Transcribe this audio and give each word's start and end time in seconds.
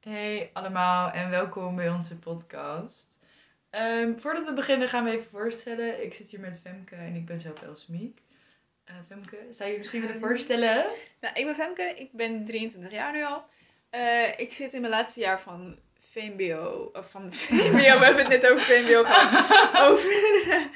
Hey 0.00 0.50
allemaal 0.52 1.10
en 1.10 1.30
welkom 1.30 1.76
bij 1.76 1.90
onze 1.90 2.18
podcast. 2.18 3.18
Ehm, 3.70 4.18
voordat 4.18 4.44
we 4.44 4.52
beginnen 4.52 4.88
gaan 4.88 5.04
we 5.04 5.10
even 5.10 5.30
voorstellen. 5.30 6.04
Ik 6.04 6.14
zit 6.14 6.30
hier 6.30 6.40
met 6.40 6.60
Femke 6.60 6.94
en 6.94 7.14
ik 7.14 7.26
ben 7.26 7.40
zelf 7.40 7.62
Elsmiek. 7.62 8.22
Uh, 8.90 8.94
Femke, 9.08 9.36
zou 9.50 9.68
je 9.68 9.72
je 9.72 9.78
misschien 9.78 10.00
willen 10.00 10.18
voorstellen? 10.18 10.84
Nou, 11.20 11.34
ik 11.34 11.44
ben 11.44 11.54
Femke, 11.54 11.94
ik 11.96 12.12
ben 12.12 12.44
23 12.44 12.92
jaar 12.92 13.12
nu 13.12 13.24
al. 13.24 13.44
Uh, 13.94 14.38
ik 14.38 14.52
zit 14.52 14.72
in 14.72 14.80
mijn 14.80 14.92
laatste 14.92 15.20
jaar 15.20 15.40
van 15.40 15.78
VMBO, 15.98 16.90
of 16.92 17.10
van 17.10 17.32
VMBO, 17.34 17.98
we 17.98 18.04
hebben 18.04 18.30
het 18.30 18.42
net 18.42 18.50
over 18.50 18.64
VMBO 18.64 19.04
gehad. 19.10 19.90
over 19.90 20.70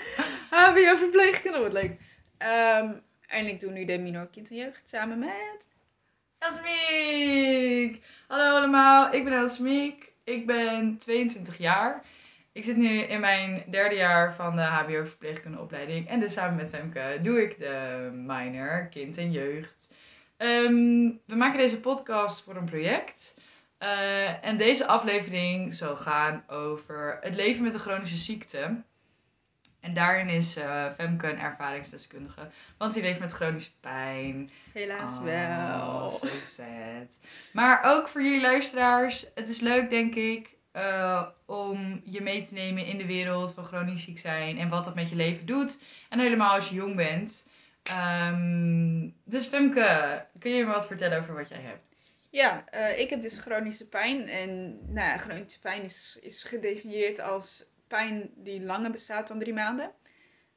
HBO 0.70 0.96
verpleegkunde, 0.96 1.58
wat 1.58 1.72
leuk. 1.72 1.96
Um, 2.38 3.02
en 3.26 3.46
ik 3.46 3.60
doe 3.60 3.70
nu 3.70 3.84
de 3.84 3.98
minor 3.98 4.26
kind 4.26 4.50
en 4.50 4.56
jeugd 4.56 4.88
samen 4.88 5.18
met... 5.18 5.66
Elsmiek! 6.44 8.02
Hallo 8.28 8.56
allemaal, 8.56 9.12
ik 9.12 9.24
ben 9.24 9.32
Elsmiek. 9.32 10.12
Ik 10.24 10.46
ben 10.46 10.96
22 10.98 11.58
jaar. 11.58 12.04
Ik 12.52 12.64
zit 12.64 12.76
nu 12.76 12.88
in 12.88 13.20
mijn 13.20 13.64
derde 13.70 13.94
jaar 13.94 14.34
van 14.34 14.56
de 14.56 14.62
HBO 14.62 15.04
verpleegkundeopleiding. 15.04 16.08
En 16.08 16.20
dus 16.20 16.32
samen 16.32 16.56
met 16.56 16.70
Femke 16.70 17.18
doe 17.22 17.42
ik 17.42 17.58
de 17.58 18.10
minor 18.12 18.88
kind 18.90 19.16
en 19.16 19.32
jeugd. 19.32 19.94
Um, 20.36 21.20
we 21.26 21.34
maken 21.34 21.58
deze 21.58 21.80
podcast 21.80 22.42
voor 22.42 22.56
een 22.56 22.64
project. 22.64 23.36
Uh, 23.82 24.44
en 24.44 24.56
deze 24.56 24.86
aflevering 24.86 25.74
zal 25.74 25.96
gaan 25.96 26.44
over 26.46 27.18
het 27.20 27.34
leven 27.34 27.64
met 27.64 27.74
een 27.74 27.80
chronische 27.80 28.16
ziekte. 28.16 28.82
En 29.84 29.94
daarin 29.94 30.28
is 30.28 30.58
uh, 30.58 30.90
Femke 30.92 31.30
een 31.30 31.38
ervaringsdeskundige. 31.38 32.48
Want 32.78 32.94
die 32.94 33.02
leeft 33.02 33.20
met 33.20 33.32
chronische 33.32 33.70
pijn. 33.80 34.50
Helaas 34.72 35.16
oh, 35.16 35.22
wel. 35.22 36.08
So 36.08 36.28
sad. 36.42 37.20
Maar 37.52 37.80
ook 37.84 38.08
voor 38.08 38.22
jullie 38.22 38.40
luisteraars. 38.40 39.26
Het 39.34 39.48
is 39.48 39.60
leuk, 39.60 39.90
denk 39.90 40.14
ik, 40.14 40.56
uh, 40.72 41.26
om 41.46 42.00
je 42.04 42.20
mee 42.20 42.46
te 42.46 42.54
nemen 42.54 42.86
in 42.86 42.98
de 42.98 43.06
wereld 43.06 43.54
van 43.54 43.64
chronisch 43.64 44.04
ziek 44.04 44.18
zijn. 44.18 44.58
En 44.58 44.68
wat 44.68 44.84
dat 44.84 44.94
met 44.94 45.08
je 45.08 45.16
leven 45.16 45.46
doet. 45.46 45.82
En 46.08 46.18
helemaal 46.18 46.54
als 46.54 46.68
je 46.68 46.74
jong 46.74 46.96
bent. 46.96 47.48
Um, 48.30 49.14
dus 49.24 49.46
Femke, 49.46 50.26
kun 50.38 50.50
je 50.50 50.64
me 50.64 50.72
wat 50.72 50.86
vertellen 50.86 51.18
over 51.18 51.34
wat 51.34 51.48
jij 51.48 51.60
hebt? 51.62 52.26
Ja, 52.30 52.64
uh, 52.74 52.98
ik 52.98 53.10
heb 53.10 53.22
dus 53.22 53.38
chronische 53.38 53.88
pijn. 53.88 54.28
En 54.28 54.78
nou 54.92 55.08
ja, 55.08 55.18
chronische 55.18 55.60
pijn 55.60 55.82
is, 55.82 56.20
is 56.22 56.42
gedefinieerd 56.42 57.20
als 57.20 57.72
pijn 57.94 58.30
die 58.36 58.62
langer 58.62 58.90
bestaat 58.90 59.28
dan 59.28 59.38
drie 59.38 59.54
maanden. 59.54 59.92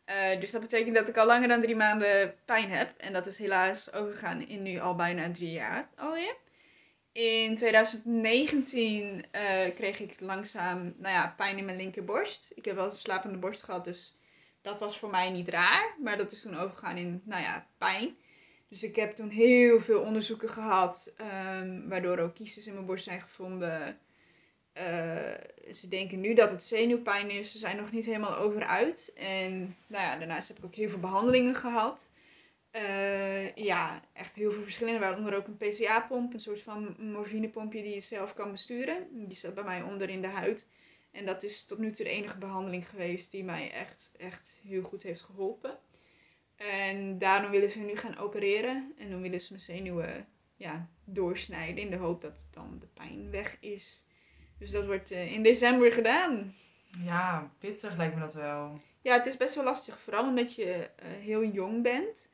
Uh, 0.06 0.40
dus 0.40 0.52
dat 0.52 0.62
betekent 0.62 0.96
dat 0.96 1.10
ik 1.10 1.18
al 1.18 1.26
langer 1.26 1.48
dan 1.48 1.62
drie 1.62 1.76
maanden 1.76 2.36
pijn 2.46 2.72
heb. 2.72 2.94
En 2.98 3.14
dat 3.14 3.26
is 3.26 3.38
helaas 3.38 3.94
overgegaan 3.94 4.48
in 4.48 4.62
nu 4.62 4.80
al 4.80 4.96
bijna 4.96 5.32
drie 5.32 5.52
jaar 5.52 5.90
alweer. 5.96 6.36
In 7.12 7.56
2019 7.56 9.26
uh, 9.32 9.76
kreeg 9.76 10.00
ik 10.00 10.20
langzaam 10.20 10.94
nou 10.98 11.14
ja, 11.14 11.34
pijn 11.38 11.58
in 11.58 11.66
mijn 11.66 11.78
linkerborst. 11.78 12.52
Ik 12.56 12.66
heb 12.66 12.76
wel 12.76 12.86
een 12.86 12.92
slapende 12.92 13.38
borst 13.38 13.64
gehad, 13.64 13.86
dus 13.86 14.18
dat 14.62 14.80
was 14.80 15.00
voor 15.00 15.10
mij 15.10 15.30
niet 15.32 15.50
raar. 15.50 15.96
Maar 16.04 16.18
dat 16.18 16.32
is 16.32 16.42
toen 16.42 16.58
overgegaan 16.58 16.98
in 16.98 17.22
nou 17.26 17.42
ja, 17.42 17.68
pijn. 17.78 18.18
Dus 18.70 18.84
ik 18.84 18.96
heb 18.96 19.12
toen 19.12 19.30
heel 19.30 19.80
veel 19.80 20.02
onderzoeken 20.02 20.50
gehad, 20.50 21.14
um, 21.22 21.90
waardoor 21.90 22.18
ook 22.18 22.36
kiesters 22.36 22.68
in 22.68 22.74
mijn 22.74 22.86
borst 22.86 23.04
zijn 23.04 23.22
gevonden. 23.22 24.00
Uh, 24.78 25.74
ze 25.74 25.88
denken 25.88 26.20
nu 26.20 26.34
dat 26.34 26.52
het 26.52 26.64
zenuwpijn 26.64 27.30
is. 27.30 27.52
Ze 27.52 27.58
zijn 27.58 27.78
nog 27.78 27.92
niet 27.92 28.06
helemaal 28.06 28.36
over 28.36 28.66
uit. 28.66 29.14
En 29.16 29.76
nou 29.88 30.04
ja, 30.04 30.18
daarnaast 30.18 30.48
heb 30.48 30.58
ik 30.58 30.66
ook 30.66 30.76
heel 30.76 30.90
veel 30.90 31.00
behandelingen 31.00 31.56
gehad. 31.56 32.12
Uh, 32.72 33.56
ja, 33.56 34.02
echt 34.14 34.36
heel 34.36 34.52
veel 34.52 34.62
verschillende. 34.62 35.00
Waaronder 35.00 35.36
ook 35.36 35.48
een 35.48 35.58
PCA-pomp. 35.58 36.34
Een 36.34 36.40
soort 36.40 36.62
van 36.62 36.96
morfinepompje 36.98 37.82
die 37.82 37.94
je 37.94 38.00
zelf 38.00 38.34
kan 38.34 38.52
besturen. 38.52 39.08
Die 39.12 39.38
staat 39.38 39.54
bij 39.54 39.64
mij 39.64 39.82
onder 39.82 40.10
in 40.10 40.22
de 40.22 40.28
huid. 40.28 40.68
En 41.12 41.26
dat 41.26 41.44
is 41.44 41.66
tot 41.66 41.78
nu 41.78 41.92
toe 41.92 42.06
de 42.06 42.12
enige 42.12 42.38
behandeling 42.38 42.90
geweest 42.90 43.32
die 43.32 43.44
mij 43.44 43.72
echt, 43.72 44.14
echt 44.18 44.62
heel 44.68 44.84
goed 44.84 45.04
heeft 45.04 45.22
geholpen. 45.22 45.78
En 46.56 47.20
daarom 47.20 47.52
willen 47.52 47.72
ze 47.72 47.80
nu 47.80 47.96
gaan 47.96 48.18
opereren. 48.18 48.94
En 48.98 49.10
dan 49.10 49.22
willen 49.22 49.42
ze 49.42 49.52
mijn 49.52 49.64
zenuwen 49.64 50.28
ja, 50.56 50.90
doorsnijden. 51.04 51.84
In 51.84 51.90
de 51.90 51.96
hoop 51.96 52.22
dat 52.22 52.48
dan 52.52 52.78
de 52.80 52.88
pijn 52.88 53.32
weg 53.32 53.58
is. 53.60 54.04
Dus 54.58 54.72
dat 54.72 54.86
wordt 54.86 55.12
uh, 55.12 55.32
in 55.32 55.44
december 55.44 55.92
gedaan. 55.92 56.54
Ja, 57.04 57.52
pittig 57.60 57.98
lijkt 57.98 58.16
me 58.16 58.20
dat 58.20 58.34
wel. 58.34 58.82
Ja, 59.02 59.14
het 59.14 59.26
is 59.26 59.38
best 59.38 59.56
wel 59.56 59.64
lastig. 59.64 60.00
Vooral 60.00 60.28
omdat 60.28 60.56
je 60.56 60.90
uh, 61.04 61.08
heel 61.08 61.46
jong 61.46 61.84
bent. 61.84 62.32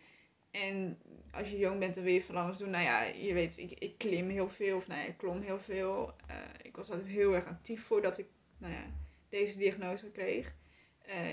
En 0.52 1.00
als 1.32 1.50
je 1.50 1.58
jong 1.58 1.80
bent, 1.80 1.96
dan 1.96 2.04
wil 2.04 2.14
je 2.14 2.24
van 2.24 2.36
alles 2.36 2.58
doen. 2.58 2.70
Nou 2.70 2.84
ja, 2.84 3.02
je 3.02 3.34
weet, 3.34 3.58
ik, 3.58 3.72
ik 3.72 3.98
klim 3.98 4.30
heel 4.30 4.50
veel. 4.50 4.78
Of 4.78 4.88
nou 4.88 5.00
ja, 5.00 5.06
ik 5.06 5.18
klom 5.18 5.42
heel 5.42 5.60
veel. 5.60 6.14
Uh, 6.30 6.36
ik 6.62 6.76
was 6.76 6.90
altijd 6.90 7.08
heel 7.08 7.34
erg 7.34 7.46
actief 7.46 7.84
voordat 7.84 8.18
ik 8.18 8.28
nou 8.58 8.74
ja, 8.74 8.86
deze 9.30 9.58
diagnose 9.58 10.12
kreeg. 10.12 10.54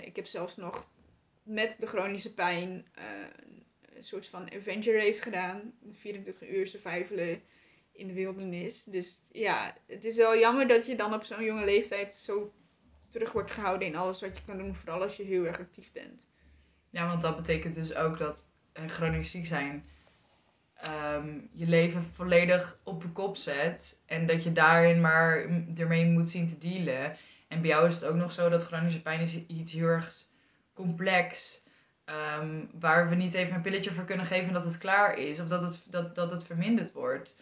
ik 0.05 0.17
heb 0.17 0.27
zelfs 0.27 0.57
nog 0.57 0.89
met 1.43 1.81
de 1.81 1.87
chronische 1.87 2.35
pijn 2.35 2.87
een 3.95 4.03
soort 4.03 4.27
van 4.27 4.51
adventure 4.51 4.99
race 4.99 5.23
gedaan. 5.23 5.73
24 5.93 6.49
uur 6.49 6.67
survivalen 6.67 7.43
in 8.01 8.07
de 8.07 8.15
wildernis. 8.15 8.85
Dus 8.85 9.23
ja, 9.33 9.77
het 9.87 10.05
is 10.05 10.17
wel 10.17 10.39
jammer 10.39 10.69
dat 10.69 10.87
je 10.87 10.97
dan 10.97 11.15
op 11.15 11.25
zo'n 11.25 11.45
jonge 11.45 11.65
leeftijd 11.65 12.15
zo 12.15 12.53
terug 13.09 13.33
wordt 13.33 13.51
gehouden 13.51 13.89
in 13.89 13.97
alles 13.97 14.21
wat 14.21 14.37
je 14.37 14.45
kan 14.45 14.59
doen, 14.59 14.75
vooral 14.75 15.03
als 15.03 15.17
je 15.17 15.25
heel 15.25 15.45
erg 15.45 15.59
actief 15.59 15.93
bent. 15.93 16.27
Ja, 16.91 17.07
want 17.07 17.23
dat 17.23 17.37
betekent 17.37 17.75
dus 17.75 17.95
ook 17.95 18.19
dat 18.19 18.49
uh, 18.79 18.89
chronisch 18.89 19.31
ziek 19.31 19.47
zijn 19.47 19.85
um, 21.15 21.49
je 21.53 21.67
leven 21.67 22.03
volledig 22.03 22.79
op 22.85 23.03
de 23.03 23.09
kop 23.09 23.37
zet 23.37 24.03
en 24.07 24.27
dat 24.27 24.43
je 24.43 24.53
daarin 24.53 25.01
maar 25.01 25.47
ermee 25.77 26.07
moet 26.07 26.29
zien 26.29 26.47
te 26.47 26.59
dealen. 26.59 27.17
En 27.49 27.61
bij 27.61 27.71
jou 27.71 27.89
is 27.89 28.01
het 28.01 28.11
ook 28.11 28.17
nog 28.17 28.33
zo 28.33 28.49
dat 28.49 28.65
chronische 28.65 29.03
pijn 29.03 29.21
is 29.21 29.47
iets 29.47 29.73
heel 29.73 29.87
erg 29.87 30.15
complex. 30.75 31.63
Um, 32.41 32.71
waar 32.79 33.09
we 33.09 33.15
niet 33.15 33.35
even 33.35 33.55
een 33.55 33.63
pilletje 33.63 33.91
voor 33.91 34.05
kunnen 34.05 34.27
geven 34.27 34.53
dat 34.53 34.65
het 34.65 34.79
klaar 34.79 35.19
is 35.19 35.41
of 35.41 35.49
dat 35.49 35.63
het, 35.63 35.87
dat, 35.91 36.15
dat 36.15 36.31
het 36.31 36.45
verminderd 36.45 36.93
wordt. 36.93 37.39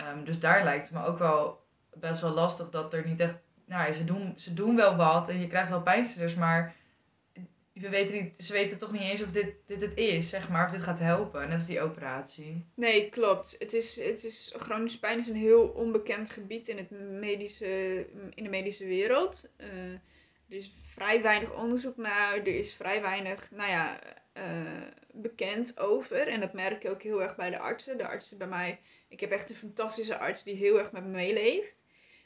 Um, 0.00 0.24
dus 0.24 0.40
daar 0.40 0.64
lijkt 0.64 0.88
het 0.88 0.98
me 0.98 1.06
ook 1.06 1.18
wel 1.18 1.66
best 1.94 2.20
wel 2.20 2.30
lastig 2.30 2.70
dat 2.70 2.94
er 2.94 3.06
niet 3.06 3.20
echt. 3.20 3.36
Nou, 3.64 3.92
ze 3.92 4.04
doen, 4.04 4.32
ze 4.36 4.54
doen 4.54 4.76
wel 4.76 4.96
wat 4.96 5.28
en 5.28 5.40
je 5.40 5.46
krijgt 5.46 5.70
wel 5.70 5.82
pijnstillers, 5.82 6.34
maar 6.34 6.74
we 7.72 7.88
weten 7.88 8.22
niet, 8.22 8.36
ze 8.36 8.52
weten 8.52 8.78
toch 8.78 8.92
niet 8.92 9.02
eens 9.02 9.22
of 9.22 9.30
dit, 9.30 9.54
dit 9.66 9.80
het 9.80 9.94
is, 9.94 10.28
zeg 10.28 10.48
maar, 10.48 10.64
of 10.64 10.70
dit 10.70 10.82
gaat 10.82 10.98
helpen. 10.98 11.40
Net 11.40 11.52
als 11.52 11.66
die 11.66 11.80
operatie. 11.80 12.66
Nee, 12.74 13.08
klopt. 13.08 13.56
Het 13.58 13.72
is, 13.72 14.00
het 14.00 14.24
is, 14.24 14.54
chronische 14.58 14.98
pijn 14.98 15.18
is 15.18 15.28
een 15.28 15.36
heel 15.36 15.66
onbekend 15.66 16.30
gebied 16.30 16.68
in, 16.68 16.76
het 16.76 16.90
medische, 17.20 18.06
in 18.34 18.44
de 18.44 18.50
medische 18.50 18.86
wereld. 18.86 19.50
Uh, 19.58 19.92
er 20.48 20.56
is 20.56 20.72
vrij 20.82 21.22
weinig 21.22 21.54
onderzoek 21.54 21.96
naar, 21.96 22.36
er 22.36 22.58
is 22.58 22.74
vrij 22.74 23.02
weinig, 23.02 23.50
nou 23.50 23.70
ja, 23.70 23.98
uh, 24.38 24.82
bekend 25.12 25.78
over. 25.78 26.28
En 26.28 26.40
dat 26.40 26.52
merk 26.52 26.84
ik 26.84 26.90
ook 26.90 27.02
heel 27.02 27.22
erg 27.22 27.36
bij 27.36 27.50
de 27.50 27.58
artsen. 27.58 27.98
De 27.98 28.08
artsen 28.08 28.38
bij 28.38 28.46
mij 28.46 28.78
ik 29.08 29.20
heb 29.20 29.30
echt 29.30 29.50
een 29.50 29.56
fantastische 29.56 30.18
arts 30.18 30.44
die 30.44 30.54
heel 30.54 30.78
erg 30.78 30.92
met 30.92 31.04
me 31.04 31.10
meeleeft. 31.10 31.82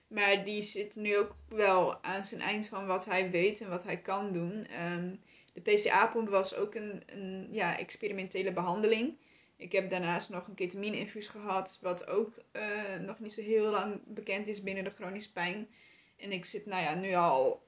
Maar 0.08 0.44
die 0.44 0.62
zit 0.62 0.96
nu 0.96 1.16
ook 1.16 1.34
wel 1.48 2.02
aan 2.02 2.24
zijn 2.24 2.40
eind 2.40 2.66
van 2.66 2.86
wat 2.86 3.04
hij 3.04 3.30
weet 3.30 3.60
en 3.60 3.68
wat 3.68 3.84
hij 3.84 4.00
kan 4.00 4.32
doen. 4.32 4.66
Um, 4.82 5.20
de 5.52 5.60
PCA-pomp 5.60 6.28
was 6.28 6.54
ook 6.54 6.74
een, 6.74 7.02
een 7.06 7.48
ja, 7.50 7.78
experimentele 7.78 8.52
behandeling. 8.52 9.16
Ik 9.56 9.72
heb 9.72 9.90
daarnaast 9.90 10.30
nog 10.30 10.46
een 10.46 10.54
ketamine-infuus 10.54 11.28
gehad, 11.28 11.78
wat 11.82 12.06
ook 12.06 12.34
uh, 12.52 12.96
nog 13.00 13.18
niet 13.18 13.32
zo 13.32 13.42
heel 13.42 13.70
lang 13.70 14.00
bekend 14.04 14.46
is 14.46 14.62
binnen 14.62 14.84
de 14.84 14.90
chronische 14.90 15.32
pijn. 15.32 15.68
En 16.16 16.32
ik 16.32 16.44
zit 16.44 16.66
nou 16.66 16.82
ja, 16.82 16.94
nu 16.94 17.14
al 17.14 17.62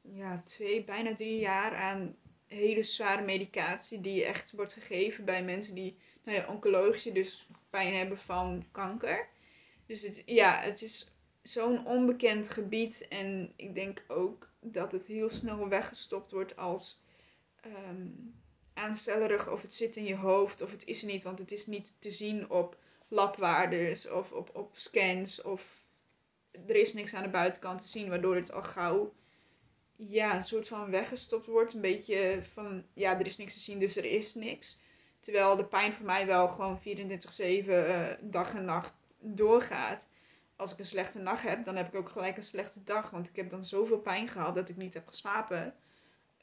ja, 0.00 0.42
twee, 0.44 0.84
bijna 0.84 1.14
drie 1.14 1.38
jaar 1.38 1.76
aan 1.76 2.16
hele 2.52 2.82
zware 2.82 3.22
medicatie 3.22 4.00
die 4.00 4.24
echt 4.24 4.52
wordt 4.52 4.72
gegeven 4.72 5.24
bij 5.24 5.44
mensen 5.44 5.74
die 5.74 5.96
nou 6.24 6.36
ja, 6.36 6.46
oncologische, 6.46 7.12
dus 7.12 7.48
pijn 7.70 7.94
hebben 7.94 8.18
van 8.18 8.64
kanker. 8.72 9.28
Dus 9.86 10.02
het, 10.02 10.22
ja, 10.26 10.60
het 10.60 10.82
is 10.82 11.10
zo'n 11.42 11.86
onbekend 11.86 12.50
gebied. 12.50 13.08
En 13.08 13.52
ik 13.56 13.74
denk 13.74 14.04
ook 14.08 14.50
dat 14.60 14.92
het 14.92 15.06
heel 15.06 15.30
snel 15.30 15.68
weggestopt 15.68 16.30
wordt 16.30 16.56
als 16.56 17.00
um, 17.66 18.34
aanstellerig 18.74 19.50
of 19.50 19.62
het 19.62 19.74
zit 19.74 19.96
in 19.96 20.04
je 20.04 20.16
hoofd 20.16 20.60
of 20.60 20.70
het 20.70 20.86
is 20.86 21.02
er 21.02 21.08
niet. 21.08 21.22
Want 21.22 21.38
het 21.38 21.52
is 21.52 21.66
niet 21.66 21.96
te 21.98 22.10
zien 22.10 22.50
op 22.50 22.76
labwaardes 23.08 24.08
of 24.08 24.32
op, 24.32 24.50
op 24.56 24.70
scans 24.76 25.42
of 25.42 25.84
er 26.66 26.76
is 26.76 26.92
niks 26.92 27.14
aan 27.14 27.22
de 27.22 27.28
buitenkant 27.28 27.82
te 27.82 27.88
zien. 27.88 28.08
Waardoor 28.08 28.34
het 28.34 28.52
al 28.52 28.62
gauw 28.62 29.12
ja, 30.06 30.36
een 30.36 30.42
soort 30.42 30.68
van 30.68 30.90
weggestopt 30.90 31.46
wordt. 31.46 31.74
Een 31.74 31.80
beetje 31.80 32.38
van 32.52 32.84
ja, 32.94 33.18
er 33.18 33.26
is 33.26 33.36
niks 33.36 33.52
te 33.52 33.60
zien 33.60 33.78
dus 33.78 33.96
er 33.96 34.04
is 34.04 34.34
niks. 34.34 34.80
Terwijl 35.18 35.56
de 35.56 35.64
pijn 35.64 35.92
voor 35.92 36.06
mij 36.06 36.26
wel 36.26 36.48
gewoon 36.48 36.80
24-7 36.80 36.82
uh, 36.82 38.10
eh, 38.10 38.18
dag 38.20 38.54
en 38.54 38.64
nacht 38.64 38.94
doorgaat. 39.18 40.08
Als 40.56 40.72
ik 40.72 40.78
een 40.78 40.84
slechte 40.84 41.18
nacht 41.18 41.42
heb, 41.42 41.64
dan 41.64 41.76
heb 41.76 41.88
ik 41.88 41.94
ook 41.94 42.08
gelijk 42.08 42.36
een 42.36 42.42
slechte 42.42 42.84
dag. 42.84 43.10
Want 43.10 43.28
ik 43.28 43.36
heb 43.36 43.50
dan 43.50 43.64
zoveel 43.64 43.98
pijn 43.98 44.28
gehad 44.28 44.54
dat 44.54 44.68
ik 44.68 44.76
niet 44.76 44.94
heb 44.94 45.06
geslapen. 45.06 45.74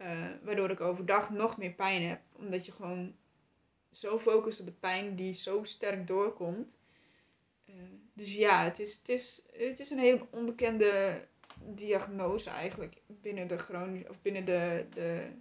Uh, 0.02 0.26
waardoor 0.44 0.70
ik 0.70 0.82
overdag 0.82 1.30
nog 1.30 1.58
meer 1.58 1.72
pijn 1.72 2.08
heb. 2.08 2.22
Omdat 2.36 2.66
je 2.66 2.72
gewoon 2.72 3.16
zo 3.92 4.18
focust 4.18 4.60
op 4.60 4.66
de 4.66 4.72
pijn 4.72 5.16
die 5.16 5.34
zo 5.34 5.64
sterk 5.64 6.08
doorkomt. 6.08 6.80
Eh, 7.66 7.74
dus 8.14 8.36
ja, 8.36 8.64
het 8.64 8.80
is, 8.80 8.98
het, 8.98 9.10
is, 9.10 9.44
het 9.52 9.80
is 9.80 9.90
een 9.90 10.00
hele 10.00 10.28
onbekende 10.32 11.22
diagnose 11.66 12.50
eigenlijk 12.50 13.02
binnen 13.08 13.48
de, 13.48 13.58
chronische, 13.58 14.10
of 14.10 14.22
binnen 14.22 14.46
de, 14.46 14.86
de 14.94 15.32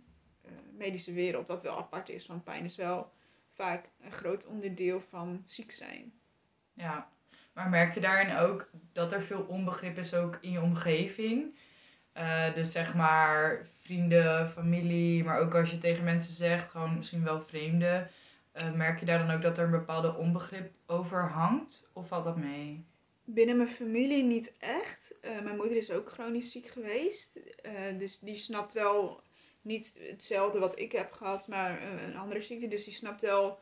eh, 0.42 0.50
medische 0.72 1.12
wereld. 1.12 1.48
Wat 1.48 1.62
wel 1.62 1.76
apart 1.76 2.08
is, 2.08 2.26
want 2.26 2.44
pijn 2.44 2.64
is 2.64 2.76
wel 2.76 3.12
vaak 3.50 3.90
een 4.00 4.12
groot 4.12 4.46
onderdeel 4.46 5.00
van 5.00 5.42
ziek 5.44 5.70
zijn. 5.70 6.12
Ja, 6.72 7.08
maar 7.52 7.68
merk 7.68 7.94
je 7.94 8.00
daarin 8.00 8.36
ook 8.36 8.70
dat 8.92 9.12
er 9.12 9.22
veel 9.22 9.42
onbegrip 9.42 9.98
is 9.98 10.14
ook 10.14 10.38
in 10.40 10.50
je 10.50 10.60
omgeving? 10.60 11.56
Uh, 12.14 12.54
dus 12.54 12.72
zeg 12.72 12.94
maar 12.94 13.60
vrienden, 13.64 14.50
familie, 14.50 15.24
maar 15.24 15.40
ook 15.40 15.54
als 15.54 15.70
je 15.70 15.78
tegen 15.78 16.04
mensen 16.04 16.32
zegt, 16.32 16.70
gewoon 16.70 16.96
misschien 16.96 17.24
wel 17.24 17.40
vreemden. 17.40 18.10
Uh, 18.54 18.72
merk 18.72 19.00
je 19.00 19.06
daar 19.06 19.18
dan 19.26 19.36
ook 19.36 19.42
dat 19.42 19.58
er 19.58 19.64
een 19.64 19.70
bepaalde 19.70 20.14
onbegrip 20.14 20.72
over 20.86 21.28
hangt? 21.30 21.88
Of 21.92 22.08
valt 22.08 22.24
dat 22.24 22.36
mee? 22.36 22.86
Binnen 23.30 23.56
mijn 23.56 23.69
familie 23.69 24.22
niet 24.22 24.54
echt. 24.58 25.14
Uh, 25.22 25.40
mijn 25.40 25.56
moeder 25.56 25.76
is 25.76 25.90
ook 25.90 26.10
chronisch 26.10 26.52
ziek 26.52 26.66
geweest. 26.66 27.40
dus 27.98 28.19
die 28.19 28.36
snapt 28.36 28.72
wel 28.72 29.22
niet 29.62 30.00
hetzelfde 30.08 30.58
wat 30.58 30.78
ik 30.78 30.92
heb 30.92 31.12
gehad, 31.12 31.48
maar 31.48 31.82
een 31.82 32.16
andere 32.16 32.42
ziekte. 32.42 32.69
Dus 32.69 32.84
die 32.84 32.92
snapt 32.92 33.20
wel 33.20 33.58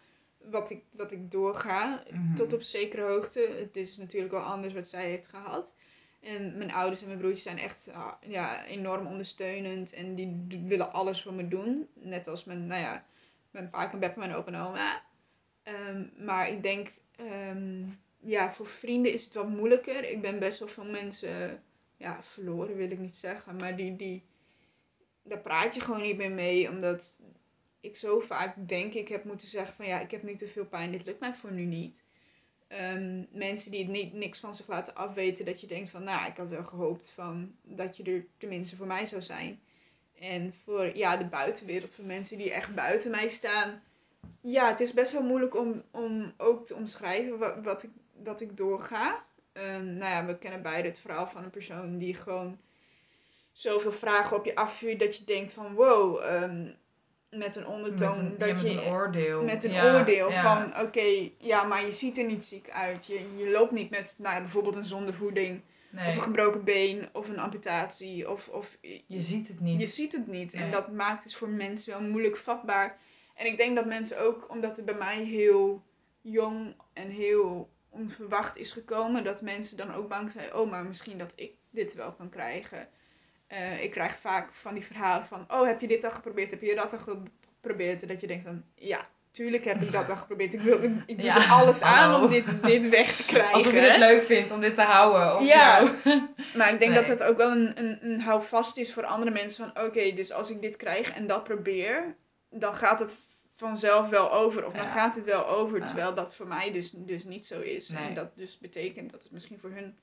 wat 0.50 0.70
ik, 0.70 0.82
wat 0.90 1.12
ik 1.12 1.30
doorga. 1.30 2.02
Mm 2.10 2.34
Tot 2.34 2.52
op 2.52 2.62
zekere 2.62 3.02
hoogte. 3.02 3.54
Het 3.58 3.76
is 3.76 3.96
natuurlijk 3.96 4.32
wel 4.32 4.42
anders 4.42 4.74
wat 4.74 4.88
zij 4.88 5.08
heeft 5.08 5.28
gehad. 5.28 5.74
En 6.20 6.56
mijn 6.56 6.72
ouders 6.72 7.00
en 7.00 7.06
mijn 7.06 7.18
broertjes 7.18 7.42
zijn 7.42 7.58
echt 7.58 7.90
ah, 7.92 8.12
ja, 8.20 8.64
enorm 8.64 9.06
ondersteunend. 9.06 9.92
En 9.92 10.14
die 10.14 10.62
willen 10.66 10.92
alles 10.92 11.22
voor 11.22 11.34
me 11.34 11.48
doen. 11.48 11.88
Net 11.94 12.26
als 12.26 12.44
mijn, 12.44 12.66
nou 12.66 12.80
ja, 12.80 13.04
mijn 13.50 13.70
pa 13.70 13.92
en 13.92 13.98
Beppe, 13.98 14.18
mijn 14.18 14.34
opa 14.34 14.52
en 14.52 14.60
oma. 14.60 15.02
Ehm, 15.62 16.04
maar 16.16 16.48
ik 16.48 16.62
denk, 16.62 16.92
ehm, 17.16 17.84
ja, 18.26 18.52
voor 18.52 18.67
vrienden 18.67 19.12
is 19.12 19.25
het 19.25 19.34
wat 19.34 19.49
moeilijker. 19.49 20.11
Ik 20.11 20.20
ben 20.20 20.38
best 20.38 20.58
wel 20.58 20.69
veel 20.69 20.84
mensen, 20.84 21.62
ja, 21.96 22.23
verloren 22.23 22.76
wil 22.76 22.90
ik 22.90 22.99
niet 22.99 23.17
zeggen. 23.17 23.56
Maar 23.56 23.76
die, 23.76 23.96
die, 23.96 24.25
daar 25.23 25.40
praat 25.40 25.75
je 25.75 25.81
gewoon 25.81 26.02
niet 26.02 26.17
meer 26.17 26.31
mee. 26.31 26.69
Omdat 26.69 27.23
ik 27.81 27.96
zo 27.96 28.20
vaak 28.20 28.69
denk 28.69 28.94
ik 28.94 29.08
heb 29.08 29.25
moeten 29.25 29.49
zeggen 29.49 29.75
van 29.75 29.87
ja, 29.87 30.00
ik 30.00 30.11
heb 30.11 30.23
nu 30.23 30.34
te 30.34 30.46
veel 30.46 30.67
pijn. 30.67 30.93
Dit 30.93 31.05
lukt 31.05 31.20
mij 31.20 31.34
voor 31.34 31.52
nu 31.52 31.64
niet. 31.64 32.05
Ehm, 32.69 33.25
mensen 33.31 33.70
die 33.70 33.81
het 33.82 33.93
niet, 33.93 34.12
niks 34.12 34.40
van 34.40 34.55
zich 34.55 34.67
laten 34.67 34.94
afweten. 34.94 35.44
Dat 35.44 35.61
je 35.61 35.67
denkt 35.67 35.90
van, 35.90 36.05
nou, 36.05 36.31
ik 36.31 36.37
had 36.37 36.49
wel 36.49 36.64
gehoopt 36.64 37.11
van, 37.11 37.55
dat 37.62 37.96
je 37.96 38.02
er 38.02 38.26
tenminste 38.38 38.76
voor 38.76 38.87
mij 38.87 39.06
zou 39.06 39.23
zijn. 39.23 39.61
En 40.20 40.55
voor 40.64 40.96
ja, 40.96 41.17
de 41.17 41.26
buitenwereld, 41.26 41.94
voor 41.94 42.05
mensen 42.05 42.38
die 42.38 42.52
echt 42.52 42.75
buiten 42.75 43.11
mij 43.11 43.28
staan. 43.28 43.82
Ja, 44.40 44.69
het 44.69 44.81
is 44.81 44.93
best 44.93 45.12
wel 45.12 45.23
moeilijk 45.23 45.56
om, 45.56 45.82
om 45.90 46.32
ook 46.37 46.67
te 46.67 46.75
omschrijven 46.75 47.38
wat, 47.38 47.56
wat, 47.62 47.82
ik, 47.82 47.90
wat 48.26 48.40
ik 48.40 48.56
doorga. 48.56 49.25
Um, 49.52 49.84
nou 49.84 50.11
ja, 50.11 50.26
we 50.26 50.38
kennen 50.38 50.62
beide 50.62 50.88
het 50.88 50.99
verhaal 50.99 51.26
van 51.26 51.44
een 51.44 51.50
persoon 51.50 51.99
die 51.99 52.14
gewoon 52.14 52.58
zoveel 53.52 53.93
vragen 53.93 54.37
op 54.37 54.44
je 54.44 54.55
afvuurt 54.55 54.99
dat 54.99 55.19
je 55.19 55.25
denkt 55.25 55.52
van 55.52 55.75
wow, 55.75 56.25
um, 56.43 56.76
met 57.31 57.56
een 57.56 57.67
ondertoon. 57.67 58.08
Met 58.08 58.19
een, 58.19 58.38
dat 58.38 58.49
ja, 58.49 58.55
met 58.55 58.70
je, 58.70 58.81
een 58.81 58.93
oordeel. 58.93 59.43
Met 59.43 59.64
een 59.64 59.73
Ja, 59.73 59.99
oordeel 59.99 60.31
ja. 60.31 60.43
van, 60.43 60.81
oké, 60.87 61.31
ja, 61.38 61.62
maar 61.62 61.84
je 61.84 61.93
ziet 61.93 62.19
er 62.19 62.25
niet 62.25 62.44
ziek 62.44 62.70
uit. 62.70 63.06
Je, 63.06 63.37
je 63.37 63.50
loopt 63.50 63.73
niet 63.73 63.90
met, 63.90 64.17
nou 64.19 64.40
bijvoorbeeld 64.40 64.76
een 64.76 64.84
zondervoeding. 64.84 65.61
Nee, 65.90 66.08
Of 66.08 66.17
een 66.17 66.23
gebroken 66.23 66.64
been, 66.64 67.08
of 67.12 67.28
een 67.28 67.38
amputatie. 67.38 68.31
Of, 68.31 68.49
of 68.49 68.78
je 69.06 69.20
ziet 69.20 69.49
het 69.49 69.61
niet. 69.61 69.81
je 69.81 69.87
ziet 69.87 70.12
het 70.12 70.26
niet. 70.26 70.55
En 70.55 70.70
dat 70.70 70.93
maakt 70.93 71.25
het 71.25 71.34
voor 71.34 71.49
mensen 71.49 71.99
wel 71.99 72.08
moeilijk 72.08 72.37
vatbaar. 72.37 72.99
En 73.34 73.46
ik 73.46 73.56
denk 73.56 73.76
dat 73.76 73.87
mensen 73.87 74.20
ook, 74.20 74.50
omdat 74.50 74.76
het 74.76 74.84
bij 74.84 74.94
mij 74.94 75.25
heel 75.25 75.82
jong 76.20 76.75
en 76.93 77.11
heel 77.11 77.70
onverwacht 77.96 78.56
is 78.56 78.72
gekomen, 78.72 79.25
dat 79.25 79.43
mensen 79.43 79.76
dan 79.76 79.94
ook 79.94 80.08
bang 80.08 80.32
zijn, 80.32 80.54
oh, 80.54 80.70
maar 80.70 80.84
misschien 80.84 81.19
dat 81.19 81.32
ik 81.37 81.52
dit 81.70 81.94
wel 81.94 82.12
kan 82.12 82.28
krijgen. 82.28 82.88
Eh, 83.46 83.82
ik 83.82 83.90
krijg 83.90 84.16
vaak 84.16 84.52
van 84.52 84.75
die 84.75 84.84
verhalen 84.84 85.26
van, 85.26 85.44
oh, 85.48 85.66
heb 85.66 85.81
je 85.81 85.88
dit 85.88 86.04
al 86.04 86.10
geprobeerd? 86.10 86.50
Heb 86.50 86.60
je 86.60 86.75
dat 86.75 86.93
al 86.93 86.98
geprobeerd? 86.98 88.08
Dat 88.08 88.20
je 88.20 88.26
denkt 88.26 88.43
van, 88.43 88.64
ja, 88.75 89.06
tuurlijk 89.31 89.64
heb 89.64 89.81
ik 89.82 89.93
dat 89.93 90.10
al 90.10 90.16
geprobeerd. 90.16 90.54
Ik, 90.54 90.60
wil, 90.60 90.82
ik 90.82 91.16
doe 91.16 91.22
Ja, 91.26 91.37
er 91.37 91.50
alles 91.50 91.82
aan 91.82 92.20
om 92.22 92.28
dit, 92.28 92.62
dit 92.62 92.88
weg 92.88 93.16
te 93.16 93.25
krijgen. 93.25 93.52
Alsof 93.54 93.72
je 93.72 93.78
het 93.81 93.99
leuk 93.99 94.22
vindt 94.22 94.50
om 94.50 94.60
dit 94.60 94.75
te 94.75 94.82
houden. 94.82 95.37
Of 95.37 95.46
Ja. 95.46 95.81
jou. 96.04 96.20
Maar 96.54 96.72
ik 96.72 96.78
denk 96.78 96.90
Nee. 96.92 97.00
dat 97.00 97.08
het 97.08 97.22
ook 97.22 97.37
wel 97.37 97.50
een, 97.50 97.72
een, 97.78 97.99
een 98.02 98.20
houvast 98.20 98.76
is 98.76 98.92
voor 98.92 99.04
andere 99.04 99.31
mensen. 99.31 99.72
Van 99.72 99.84
oké, 99.84 100.12
dus 100.12 100.32
als 100.32 100.50
ik 100.50 100.60
dit 100.60 100.76
krijg 100.76 101.10
en 101.10 101.26
dat 101.26 101.44
probeer, 101.44 102.16
dan 102.50 102.75
gaat 102.75 102.99
het 102.99 103.16
vanzelf 103.56 104.08
wel 104.08 104.32
over. 104.32 104.66
Of 104.66 104.72
dan 104.74 104.84
Ja. 104.84 104.88
gaat 104.90 105.14
het 105.14 105.24
wel 105.24 105.46
over. 105.46 105.84
Terwijl 105.84 106.14
dat 106.14 106.34
voor 106.34 106.46
mij 106.46 106.72
dus, 106.72 106.90
dus 106.90 107.24
niet 107.24 107.46
zo 107.46 107.60
is. 107.60 107.88
Nee. 107.88 108.04
En 108.08 108.14
dat 108.14 108.36
dus 108.36 108.58
betekent 108.58 109.10
dat 109.10 109.22
het 109.22 109.32
misschien 109.32 109.58
voor 109.58 109.70
hun 109.70 109.96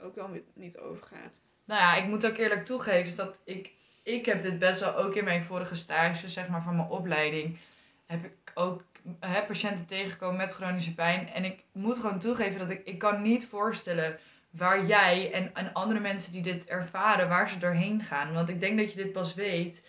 ook 0.00 0.14
wel 0.14 0.30
niet 0.54 0.78
overgaat. 0.78 1.40
Nou 1.64 1.80
ja, 1.80 1.94
ik 2.02 2.08
moet 2.08 2.26
ook 2.26 2.36
eerlijk 2.36 2.64
toegeven 2.64 3.16
dat 3.16 3.40
ik, 3.44 3.72
ik 4.02 4.26
heb 4.26 4.42
dit 4.42 4.58
best 4.58 4.80
wel 4.80 4.94
ook 4.96 5.14
in 5.14 5.24
mijn 5.24 5.42
vorige 5.42 5.74
stage, 5.74 6.28
zeg 6.28 6.48
maar, 6.48 6.62
van 6.62 6.76
mijn 6.76 6.88
opleiding, 6.88 7.58
heb 8.06 8.24
ik 8.24 8.52
ook 8.54 8.82
hè, 9.20 9.42
patiënten 9.42 9.86
tegengekomen 9.86 10.36
met 10.36 10.52
chronische 10.52 10.94
pijn. 10.94 11.28
En 11.28 11.44
ik 11.44 11.62
moet 11.72 11.98
gewoon 11.98 12.18
toegeven 12.18 12.58
dat 12.58 12.70
ik, 12.70 12.84
ik 12.84 12.98
kan 12.98 13.22
niet 13.22 13.46
voorstellen 13.46 14.18
waar 14.50 14.86
jij 14.86 15.32
en, 15.32 15.54
en 15.54 15.72
andere 15.72 16.00
mensen 16.00 16.32
die 16.32 16.42
dit 16.42 16.66
ervaren, 16.66 17.28
waar 17.28 17.48
ze 17.48 17.58
doorheen 17.58 18.04
gaan. 18.04 18.32
Want 18.32 18.48
ik 18.48 18.60
denk 18.60 18.78
dat 18.78 18.92
je 18.92 19.02
dit 19.02 19.12
pas 19.12 19.34
weet 19.34 19.86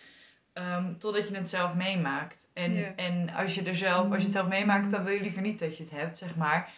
ehm, 0.58 0.94
totdat 0.94 1.28
je 1.28 1.36
het 1.36 1.48
zelf 1.48 1.74
meemaakt. 1.74 2.50
En, 2.54 2.96
en 2.96 3.30
als 3.34 3.54
je 3.54 3.62
er 3.62 3.76
zelf, 3.76 4.04
als 4.04 4.16
je 4.16 4.22
het 4.22 4.32
zelf 4.32 4.48
meemaakt, 4.48 4.90
dan 4.90 5.04
wil 5.04 5.14
je 5.14 5.20
liever 5.20 5.42
niet 5.42 5.58
dat 5.58 5.76
je 5.76 5.82
het 5.82 5.92
hebt, 5.92 6.18
zeg 6.18 6.36
maar. 6.36 6.70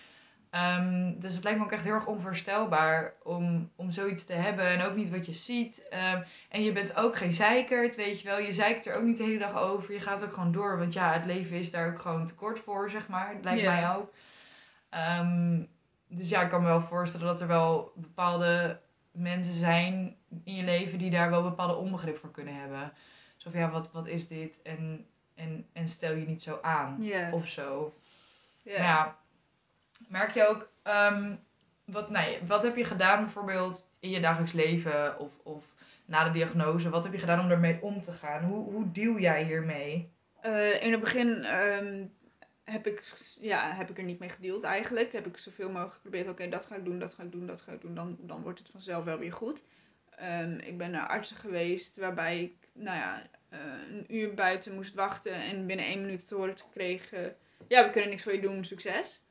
Ehm, 0.51 1.19
dus 1.19 1.35
het 1.35 1.45
lijkt 1.45 1.59
me 1.59 1.65
ook 1.65 1.73
echt 1.73 1.85
heel 1.85 1.95
erg 1.95 2.07
onvoorstelbaar 2.07 3.15
om, 3.23 3.71
om 3.77 3.91
zoiets 3.91 4.25
te 4.25 4.33
hebben. 4.33 4.67
En 4.67 4.83
ook 4.83 4.97
niet 4.97 5.11
wat 5.11 5.27
je 5.27 5.33
ziet. 5.33 5.87
Ehm, 5.91 6.23
en 6.49 6.63
je 6.63 6.73
bent 6.73 6.97
ook 6.97 7.17
geen 7.17 7.33
zeikert, 7.33 7.97
weet 7.97 8.21
je 8.21 8.29
wel. 8.29 8.39
Je 8.39 8.53
zeikt 8.53 8.87
er 8.87 8.97
ook 8.97 9.05
niet 9.05 9.17
de 9.17 9.25
hele 9.25 9.39
dag 9.39 9.57
over. 9.57 9.93
Je 9.93 10.01
gaat 10.01 10.25
ook 10.25 10.33
gewoon 10.33 10.53
door. 10.53 10.79
Want 10.79 10.93
ja, 10.93 11.13
het 11.13 11.25
leven 11.25 11.57
is 11.57 11.71
daar 11.71 11.89
ook 11.89 12.01
gewoon 12.01 12.27
tekort 12.27 12.59
voor, 12.59 12.91
zeg 12.91 13.09
maar. 13.09 13.35
Het 13.35 13.45
lijkt 13.45 13.65
mij 13.65 13.91
ook. 13.91 14.13
Dus 16.09 16.29
ja, 16.29 16.43
ik 16.43 16.49
kan 16.49 16.61
me 16.63 16.67
wel 16.67 16.83
voorstellen 16.83 17.27
dat 17.27 17.41
er 17.41 17.47
wel 17.47 17.93
bepaalde 17.95 18.81
mensen 19.13 19.55
zijn 19.55 20.17
in 20.45 20.55
je 20.55 20.63
leven 20.63 20.99
die 20.99 21.11
daar 21.11 21.31
wel 21.31 21.43
bepaalde 21.43 21.75
onbegrip 21.75 22.17
voor 22.19 22.31
kunnen 22.31 22.55
hebben. 22.55 22.93
Zo 23.43 23.51
van 23.51 23.61
ja, 23.61 23.71
wat, 23.71 23.93
wat 23.93 24.07
is 24.07 24.27
dit? 24.27 24.63
En, 24.63 25.07
en, 25.35 25.67
en 25.73 25.89
stel 25.89 26.15
je 26.15 26.27
niet 26.27 26.43
zo 26.43 26.59
aan. 26.63 26.99
Of 27.33 27.49
zo. 27.49 27.95
Ja. 28.63 28.79
Maar 28.79 28.87
ja, 28.87 29.19
merk 30.09 30.31
je 30.31 30.47
ook, 30.47 30.71
ehm, 30.83 31.35
wat, 31.85 32.11
nee, 32.11 32.39
wat 32.47 32.63
heb 32.63 32.77
je 32.77 32.85
gedaan 32.85 33.23
bijvoorbeeld 33.23 33.91
in 34.01 34.11
je 34.11 34.21
dagelijks 34.21 34.53
leven 34.53 35.19
of, 35.19 35.39
of 35.43 35.75
na 36.05 36.25
de 36.25 36.31
diagnose? 36.31 36.91
Wat 36.91 37.05
heb 37.05 37.13
je 37.13 37.19
gedaan 37.19 37.41
om 37.41 37.51
ermee 37.51 37.83
om 37.83 38.01
te 38.01 38.13
gaan? 38.13 38.45
Hoe, 38.45 38.73
hoe 38.73 38.91
deal 38.91 39.19
jij 39.19 39.45
hiermee? 39.45 40.13
Eh, 40.41 40.83
in 40.83 40.91
het 40.91 41.01
begin 41.01 41.45
ehm, 41.45 42.07
heb, 42.65 42.87
ik, 42.87 43.13
ja, 43.41 43.75
heb 43.75 43.91
ik 43.91 43.99
er 43.99 44.05
niet 44.05 44.19
mee 44.19 44.29
gedeeld 44.29 44.65
eigenlijk. 44.65 45.13
Heb 45.13 45.27
ik 45.27 45.37
zoveel 45.37 45.69
mogelijk 45.69 45.95
geprobeerd. 45.95 46.29
Oké, 46.29 46.49
dat 46.49 46.67
ga 46.67 46.77
ik 46.77 46.85
doen, 46.85 46.99
dat 46.99 47.15
ga 47.15 47.23
ik 47.23 47.33
doen, 47.33 47.47
dat 47.47 47.63
ga 47.63 47.73
ik 47.73 47.81
doen. 47.81 47.95
Dan, 47.95 48.17
dan 48.21 48.43
wordt 48.43 48.59
het 48.59 48.71
vanzelf 48.71 49.05
wel 49.05 49.19
weer 49.19 49.33
goed. 49.33 49.65
Ehm, 50.21 50.59
ik 50.59 50.79
ben 50.79 50.91
naar 50.91 51.07
artsen 51.07 51.37
geweest 51.37 51.97
waarbij 51.97 52.43
ik 52.43 52.55
nou 52.73 52.97
ja, 52.97 53.23
eh, 53.49 53.59
een 53.89 54.15
uur 54.17 54.35
buiten 54.35 54.75
moest 54.75 54.95
wachten. 54.95 55.33
En 55.35 55.67
binnen 55.67 55.87
één 55.87 56.01
minuut 56.01 56.29
te 56.29 56.35
horen 56.35 56.55
kreeg... 56.73 57.13
eh, 57.13 57.27
ja, 57.69 57.85
we 57.85 57.91
kunnen 57.91 58.11
niks 58.11 58.23
voor 58.23 58.35
je 58.35 58.41
doen, 58.41 58.65
succes. 58.65 59.23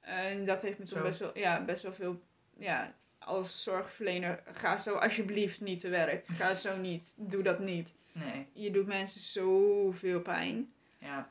En 0.00 0.44
dat 0.44 0.62
heeft 0.62 0.78
me 0.78 0.84
toen 0.84 0.98
Zo. 0.98 1.04
best 1.04 1.18
wel, 1.18 1.38
ja, 1.38 1.64
best 1.64 1.82
wel 1.82 1.92
veel... 1.92 2.22
Ja, 2.58 2.94
als 3.18 3.62
zorgverlener, 3.62 4.42
ga 4.46 4.76
zo 4.78 4.94
alsjeblieft 4.94 5.60
niet 5.60 5.80
te 5.80 5.88
werk. 5.88 6.26
Ga 6.26 6.54
zo 6.54 6.76
niet. 6.76 7.14
Doe 7.18 7.42
dat 7.42 7.58
niet. 7.58 7.94
Nee, 8.12 8.46
Je 8.52 8.70
doet 8.70 8.86
mensen 8.86 9.20
zoveel 9.20 10.20
pijn. 10.20 10.72
ja. 10.98 11.30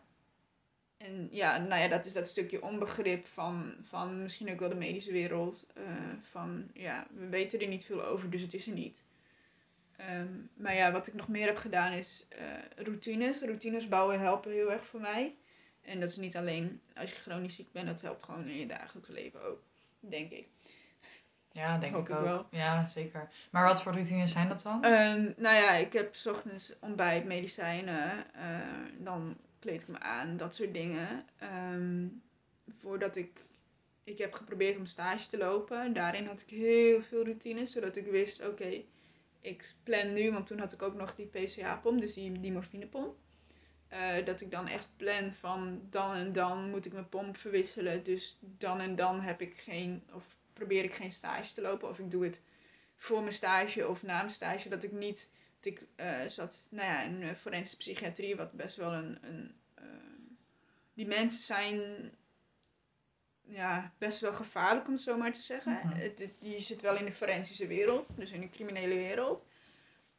En 1.05 1.27
ja, 1.31 1.57
nou 1.57 1.81
ja, 1.81 1.87
dat 1.87 2.05
is 2.05 2.13
dat 2.13 2.27
stukje 2.27 2.61
onbegrip 2.61 3.25
van, 3.27 3.75
van 3.81 4.21
misschien 4.21 4.51
ook 4.51 4.59
wel 4.59 4.69
de 4.69 4.75
medische 4.75 5.11
wereld. 5.11 5.67
eh, 5.73 5.83
van 6.21 6.69
ja, 6.73 7.07
we 7.13 7.27
weten 7.27 7.59
er 7.59 7.67
niet 7.67 7.85
veel 7.85 8.05
over, 8.05 8.29
dus 8.29 8.41
het 8.41 8.53
is 8.53 8.67
er 8.67 8.73
niet. 8.73 9.05
Ehm, 9.97 10.27
maar 10.53 10.75
ja, 10.75 10.91
wat 10.91 11.07
ik 11.07 11.13
nog 11.13 11.27
meer 11.27 11.45
heb 11.45 11.57
gedaan 11.57 11.91
is 11.93 12.25
eh, 12.29 12.83
routines. 12.85 13.41
Routines 13.41 13.87
bouwen 13.87 14.19
helpen 14.19 14.51
heel 14.51 14.71
erg 14.71 14.85
voor 14.85 14.99
mij. 14.99 15.35
En 15.81 15.99
dat 15.99 16.09
is 16.09 16.17
niet 16.17 16.35
alleen 16.37 16.81
als 16.95 17.09
je 17.09 17.15
chronisch 17.15 17.55
ziek 17.55 17.71
bent, 17.71 17.87
dat 17.87 18.01
helpt 18.01 18.23
gewoon 18.23 18.47
in 18.47 18.57
je 18.59 18.67
dagelijks 18.67 19.09
leven 19.09 19.43
ook, 19.43 19.61
denk 19.99 20.31
ik. 20.31 20.47
Ja, 21.51 21.77
denk 21.77 21.93
Hoop 21.93 22.03
ik 22.03 22.09
ik 22.09 22.15
ook. 22.15 22.23
wel. 22.23 22.47
Ja, 22.51 22.85
zeker. 22.85 23.29
Maar 23.51 23.63
wat 23.65 23.81
voor 23.81 23.91
routines 23.91 24.31
zijn 24.31 24.47
dat 24.47 24.61
dan? 24.61 24.83
Ehm, 24.83 25.23
nou 25.37 25.55
ja, 25.55 25.71
ik 25.71 25.93
heb 25.93 26.15
's 26.15 26.25
ochtends 26.25 26.75
ontbijt, 26.79 27.25
medicijnen, 27.25 28.33
eh, 28.33 28.59
dan 28.99 29.37
kleed 29.65 29.81
ik 29.81 29.87
me 29.87 29.99
aan, 29.99 30.37
dat 30.37 30.55
soort 30.55 30.73
dingen. 30.73 31.25
Ehm, 31.37 32.07
voordat 32.79 33.15
ik, 33.15 33.41
ik 34.03 34.17
heb 34.17 34.33
geprobeerd 34.33 34.77
om 34.77 34.85
stage 34.85 35.29
te 35.29 35.37
lopen, 35.37 35.93
daarin 35.93 36.25
had 36.25 36.41
ik 36.41 36.49
heel 36.49 37.01
veel 37.01 37.23
routines, 37.23 37.71
zodat 37.71 37.95
ik 37.95 38.05
wist, 38.05 38.47
oké, 38.47 38.83
ik 39.41 39.73
plan 39.83 40.13
nu, 40.13 40.31
want 40.31 40.47
toen 40.47 40.59
had 40.59 40.73
ik 40.73 40.81
ook 40.81 40.95
nog 40.95 41.15
die 41.15 41.25
PCA-pomp, 41.27 42.01
dus 42.01 42.13
die, 42.13 42.39
die 42.39 42.51
morfinepomp. 42.51 43.15
eh, 43.87 44.25
dat 44.25 44.41
ik 44.41 44.51
dan 44.51 44.67
echt 44.67 44.89
plan 44.97 45.33
van 45.33 45.81
dan 45.89 46.13
en 46.15 46.33
dan 46.33 46.69
moet 46.69 46.85
ik 46.85 46.93
mijn 46.93 47.09
pomp 47.09 47.37
verwisselen. 47.37 48.03
Dus 48.03 48.39
dan 48.41 48.79
en 48.79 48.95
dan 48.95 49.21
heb 49.21 49.41
ik 49.41 49.57
geen, 49.57 50.03
of 50.13 50.35
probeer 50.53 50.83
ik 50.83 50.93
geen 50.93 51.11
stage 51.11 51.53
te 51.53 51.61
lopen. 51.61 51.89
Of 51.89 51.99
ik 51.99 52.11
doe 52.11 52.23
het 52.23 52.41
voor 52.95 53.19
mijn 53.21 53.33
stage 53.33 53.87
of 53.87 54.03
na 54.03 54.17
mijn 54.17 54.29
stage. 54.29 54.69
Dat 54.69 54.83
ik 54.83 54.91
niet, 54.91 55.31
ik 55.65 55.81
eh, 55.95 56.25
zat 56.25 56.67
nou 56.71 56.87
ja, 56.87 57.01
in 57.01 57.23
eh, 57.23 57.35
forensische 57.35 57.77
psychiatrie, 57.77 58.35
wat 58.35 58.51
best 58.51 58.75
wel 58.75 58.93
een, 58.93 59.17
een 59.21 59.55
die 60.95 61.07
mensen 61.07 61.39
zijn 61.39 62.11
ja, 63.41 63.93
best 63.97 64.19
wel 64.21 64.33
gevaarlijk 64.33 64.87
om 64.87 64.93
het 64.93 65.01
zo 65.01 65.17
maar 65.17 65.33
te 65.33 65.41
zeggen. 65.41 65.73
Mhm. 65.73 65.97
het, 65.97 66.29
je 66.39 66.59
zit 66.59 66.81
wel 66.81 66.97
in 66.97 67.05
de 67.05 67.11
forensische 67.11 67.67
wereld, 67.67 68.17
dus 68.17 68.31
in 68.31 68.41
de 68.41 68.49
criminele 68.49 68.95
wereld. 68.95 69.45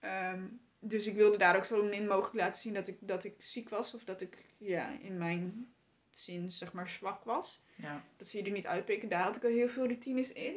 Ehm, 0.00 0.42
dus 0.78 1.06
ik 1.06 1.14
wilde 1.14 1.36
daar 1.36 1.56
ook 1.56 1.64
zo 1.64 1.82
min 1.82 2.06
mogelijk 2.06 2.34
laten 2.34 2.60
zien 2.60 2.74
dat 2.74 2.88
ik, 2.88 2.96
dat 3.00 3.24
ik 3.24 3.34
ziek 3.38 3.68
was. 3.68 3.94
Of 3.94 4.04
dat 4.04 4.20
ik 4.20 4.44
ja, 4.58 4.98
in 5.00 5.18
mijn 5.18 5.74
zin 6.10 6.52
zeg 6.52 6.72
maar 6.72 6.88
zwak 6.88 7.24
was. 7.24 7.60
Ja. 7.74 8.04
Dat 8.16 8.28
zie 8.28 8.40
je 8.40 8.46
er 8.46 8.52
niet 8.52 8.66
uitpikken. 8.66 9.08
Daar 9.08 9.22
had 9.22 9.36
ik 9.36 9.44
al 9.44 9.50
heel 9.50 9.68
veel 9.68 9.86
routines 9.86 10.32
in. 10.32 10.56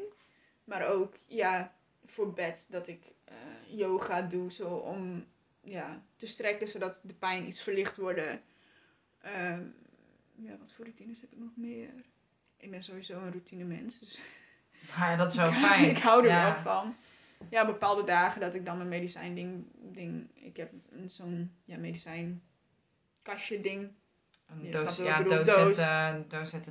Maar 0.63 0.87
ook 0.87 1.15
ja, 1.25 1.75
voor 2.09 2.33
bed 2.33 2.67
dat 2.69 2.87
ik 2.87 3.01
eh, 3.25 3.35
yoga 3.67 4.21
doe. 4.21 4.51
Zo 4.51 4.67
om 4.75 5.25
ja, 5.61 6.03
te 6.15 6.27
strekken 6.27 6.67
zodat 6.67 7.01
de 7.03 7.13
pijn 7.13 7.47
iets 7.47 7.61
verlicht 7.63 7.97
wordt. 7.97 8.19
Ehm, 9.21 9.63
ja, 10.35 10.57
wat 10.57 10.73
voor 10.73 10.85
routines 10.85 11.21
heb 11.21 11.31
ik 11.31 11.39
nog 11.39 11.51
meer? 11.55 11.89
Ik 12.57 12.71
ben 12.71 12.83
sowieso 12.83 13.19
een 13.19 13.31
routine 13.31 13.63
mens. 13.63 13.99
Dus 13.99 14.21
ja, 14.97 15.15
dat 15.15 15.29
is 15.29 15.35
wel 15.35 15.51
fijn. 15.51 15.89
ik 15.89 15.97
hou 15.97 16.21
er 16.23 16.29
ja. 16.29 16.53
wel 16.53 16.61
van. 16.61 16.95
Ja, 17.49 17.65
bepaalde 17.65 18.03
dagen 18.03 18.41
dat 18.41 18.53
ik 18.53 18.65
dan 18.65 18.77
mijn 18.77 18.89
medicijn 18.89 19.35
ding, 19.35 19.65
ding 19.93 20.29
ik 20.33 20.57
heb 20.57 20.71
een- 20.89 21.09
zo'n 21.09 21.51
ja, 21.63 21.77
medicijn 21.77 22.41
kastje 23.21 23.59
ding. 23.59 23.91
Een 24.49 24.63
Je 24.63 24.71
doos, 24.71 24.97
ja, 24.97 25.23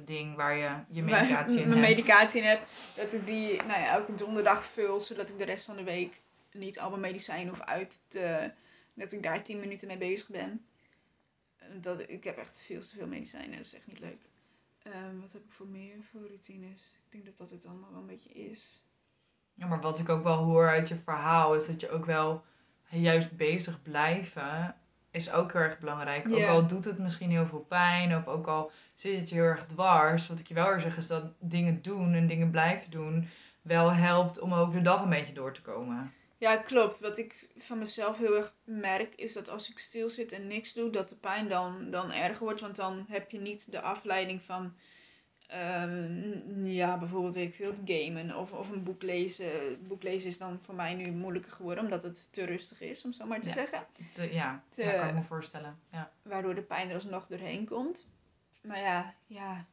ding 0.04 0.36
waar 0.36 0.56
je 0.56 0.70
je 0.88 1.02
medicatie 1.02 1.60
in 1.60 1.68
mijn 1.68 1.80
hebt. 1.80 1.96
medicatie 1.96 2.40
in 2.40 2.48
heb. 2.48 2.66
Dat 2.96 3.12
ik 3.12 3.26
die 3.26 3.56
nou 3.62 3.80
ja, 3.80 3.86
elke 3.92 4.14
donderdag 4.14 4.64
vul, 4.64 5.00
zodat 5.00 5.28
ik 5.28 5.38
de 5.38 5.44
rest 5.44 5.64
van 5.64 5.76
de 5.76 5.82
week 5.82 6.20
niet 6.52 6.80
al 6.80 6.88
mijn 6.90 7.00
medicijnen 7.00 7.48
hoef 7.48 7.60
uit 7.60 8.02
te... 8.08 8.52
Dat 8.94 9.12
ik 9.12 9.22
daar 9.22 9.42
10 9.42 9.60
minuten 9.60 9.88
mee 9.88 9.98
bezig 9.98 10.28
ben. 10.28 10.66
En 11.56 11.80
Dat, 11.80 12.00
ik 12.06 12.24
heb 12.24 12.36
echt 12.36 12.62
veel 12.62 12.80
te 12.80 12.96
veel 12.96 13.06
medicijnen, 13.06 13.56
dat 13.56 13.66
is 13.66 13.74
echt 13.74 13.86
niet 13.86 14.00
leuk. 14.00 14.28
Ehm, 14.82 15.20
wat 15.20 15.32
heb 15.32 15.44
ik 15.44 15.52
voor 15.52 15.66
meer 15.66 15.96
voor 16.10 16.26
routines? 16.26 16.94
Ik 17.04 17.12
denk 17.12 17.24
dat 17.24 17.36
dat 17.36 17.50
het 17.50 17.66
allemaal 17.66 17.90
wel 17.90 18.00
een 18.00 18.06
beetje 18.06 18.32
is. 18.32 18.82
Ja, 19.54 19.66
maar 19.66 19.80
wat 19.80 19.98
ik 19.98 20.08
ook 20.08 20.22
wel 20.22 20.44
hoor 20.44 20.68
uit 20.68 20.88
je 20.88 20.96
verhaal 20.96 21.54
is 21.54 21.66
dat 21.66 21.80
je 21.80 21.90
ook 21.90 22.04
wel 22.04 22.44
juist 22.90 23.36
bezig 23.36 23.82
blijven 23.82 24.76
is 25.10 25.32
ook 25.32 25.52
heel 25.52 25.60
erg 25.60 25.78
belangrijk. 25.78 26.32
Ook 26.32 26.46
al 26.46 26.66
doet 26.66 26.84
het 26.84 26.98
misschien 26.98 27.30
heel 27.30 27.46
veel 27.46 27.66
pijn 27.68 28.16
of 28.16 28.28
ook 28.28 28.46
al 28.46 28.70
zit 28.94 29.20
het 29.20 29.28
je 29.28 29.34
heel 29.34 29.44
erg 29.44 29.66
dwars. 29.66 30.28
Wat 30.28 30.38
ik 30.38 30.46
je 30.46 30.54
wel 30.54 30.70
wil 30.70 30.80
zeggen 30.80 31.02
is 31.02 31.08
dat 31.08 31.24
dingen 31.38 31.82
doen 31.82 32.14
en 32.14 32.26
dingen 32.26 32.50
blijven 32.50 32.90
doen 32.90 33.28
wel 33.62 33.92
helpt 33.92 34.40
om 34.40 34.54
ook 34.54 34.72
de 34.72 34.82
dag 34.82 35.02
een 35.02 35.08
beetje 35.08 35.32
door 35.32 35.52
te 35.52 35.62
komen. 35.62 36.12
Ja, 36.38 36.56
klopt. 36.56 37.00
Wat 37.00 37.18
ik 37.18 37.48
van 37.56 37.78
mezelf 37.78 38.18
heel 38.18 38.36
erg 38.36 38.52
merk, 38.64 39.14
is 39.14 39.32
dat 39.32 39.48
als 39.48 39.70
ik 39.70 39.78
stil 39.78 40.10
zit 40.10 40.32
en 40.32 40.46
niks 40.46 40.72
doe, 40.72 40.90
dat 40.90 41.08
de 41.08 41.16
pijn 41.16 41.48
dan, 41.48 41.90
dan 41.90 42.12
erger 42.12 42.44
wordt. 42.44 42.60
Want 42.60 42.76
dan 42.76 43.04
heb 43.08 43.30
je 43.30 43.40
niet 43.40 43.72
de 43.72 43.80
afleiding 43.80 44.42
van, 44.42 44.74
ehm, 45.48 46.64
ja, 46.66 46.98
bijvoorbeeld, 46.98 47.34
weet 47.34 47.48
ik 47.48 47.54
veel, 47.54 47.72
gamen 47.84 48.36
of, 48.36 48.52
of 48.52 48.70
een 48.70 48.82
boek 48.82 49.02
lezen. 49.02 49.50
Boek 49.88 50.02
lezen 50.02 50.28
is 50.30 50.38
dan 50.38 50.58
voor 50.60 50.74
mij 50.74 50.94
nu 50.94 51.10
moeilijker 51.10 51.52
geworden, 51.52 51.84
omdat 51.84 52.02
het 52.02 52.32
te 52.32 52.44
rustig 52.44 52.80
is, 52.80 53.04
om 53.04 53.12
zo 53.12 53.26
maar 53.26 53.40
te 53.40 53.48
Ja. 53.48 53.54
zeggen. 53.54 53.86
Te- 54.10 54.32
ja, 54.34 54.64
Te- 54.70 54.84
ja, 54.84 54.92
kan 54.98 55.08
ik 55.08 55.14
me 55.14 55.22
voorstellen. 55.22 55.78
Ja. 55.92 56.12
Waardoor 56.22 56.54
de 56.54 56.62
pijn 56.62 56.88
er 56.88 56.94
alsnog 56.94 57.26
doorheen 57.26 57.64
komt. 57.66 58.12
Maar 58.62 58.80
ja, 58.80 59.14
ja, 59.26 59.64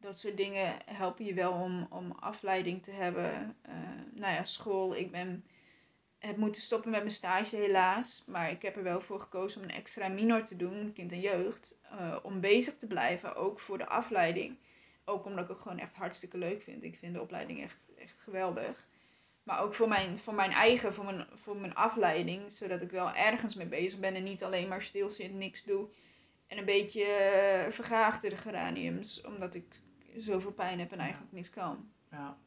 dat 0.00 0.18
soort 0.18 0.36
dingen 0.36 0.74
helpen 0.84 1.24
je 1.24 1.34
wel 1.34 1.52
om, 1.52 1.86
om 1.90 2.10
afleiding 2.20 2.82
te 2.82 2.90
hebben. 2.92 3.56
Eh, 3.62 3.74
nou 4.12 4.32
ja, 4.34 4.44
school. 4.44 4.96
Ik 4.96 5.10
ben, 5.10 5.44
heb 6.18 6.36
moeten 6.36 6.60
stoppen 6.62 6.90
met 6.90 7.00
mijn 7.00 7.12
stage 7.12 7.56
helaas. 7.56 8.24
Maar 8.26 8.50
ik 8.50 8.62
heb 8.62 8.76
er 8.76 8.82
wel 8.82 9.00
voor 9.00 9.20
gekozen 9.20 9.62
om 9.62 9.68
een 9.68 9.74
extra 9.74 10.08
minor 10.08 10.44
te 10.44 10.56
doen, 10.56 10.92
kind 10.92 11.12
en 11.12 11.20
jeugd. 11.20 11.80
eh, 11.90 12.16
om 12.22 12.40
bezig 12.40 12.76
te 12.76 12.86
blijven, 12.86 13.36
ook 13.36 13.60
voor 13.60 13.78
de 13.78 13.86
afleiding. 13.86 14.58
Ook 15.04 15.24
omdat 15.24 15.44
ik 15.44 15.50
het 15.50 15.60
gewoon 15.60 15.78
echt 15.78 15.94
hartstikke 15.94 16.38
leuk 16.38 16.62
vind. 16.62 16.82
Ik 16.82 16.96
vind 16.96 17.14
de 17.14 17.20
opleiding 17.20 17.62
echt, 17.62 17.94
echt 17.98 18.20
geweldig. 18.20 18.86
Maar 19.42 19.60
ook 19.60 19.74
voor 19.74 19.88
mijn, 19.88 20.18
voor 20.18 20.34
mijn 20.34 20.50
eigen, 20.50 20.94
voor 20.94 21.04
mijn, 21.04 21.26
voor 21.32 21.56
mijn 21.56 21.74
afleiding. 21.74 22.52
Zodat 22.52 22.82
ik 22.82 22.90
wel 22.90 23.14
ergens 23.14 23.54
mee 23.54 23.66
bezig 23.66 24.00
ben 24.00 24.14
en 24.14 24.24
niet 24.24 24.44
alleen 24.44 24.68
maar 24.68 24.82
stil 24.82 25.10
zit, 25.10 25.34
niks 25.34 25.64
doe. 25.64 25.88
En 26.46 26.58
een 26.58 26.64
beetje 26.64 27.00
uh, 27.66 27.72
verga 27.72 28.06
achter 28.06 28.30
de 28.30 28.36
geraniums. 28.36 29.20
Omdat 29.20 29.54
ik 29.54 29.80
zoveel 30.18 30.52
pijn 30.52 30.78
heb 30.78 30.92
en 30.92 30.98
eigenlijk 30.98 31.32
niks 31.32 31.50
kan. 31.50 31.90
Ja. 32.10 32.38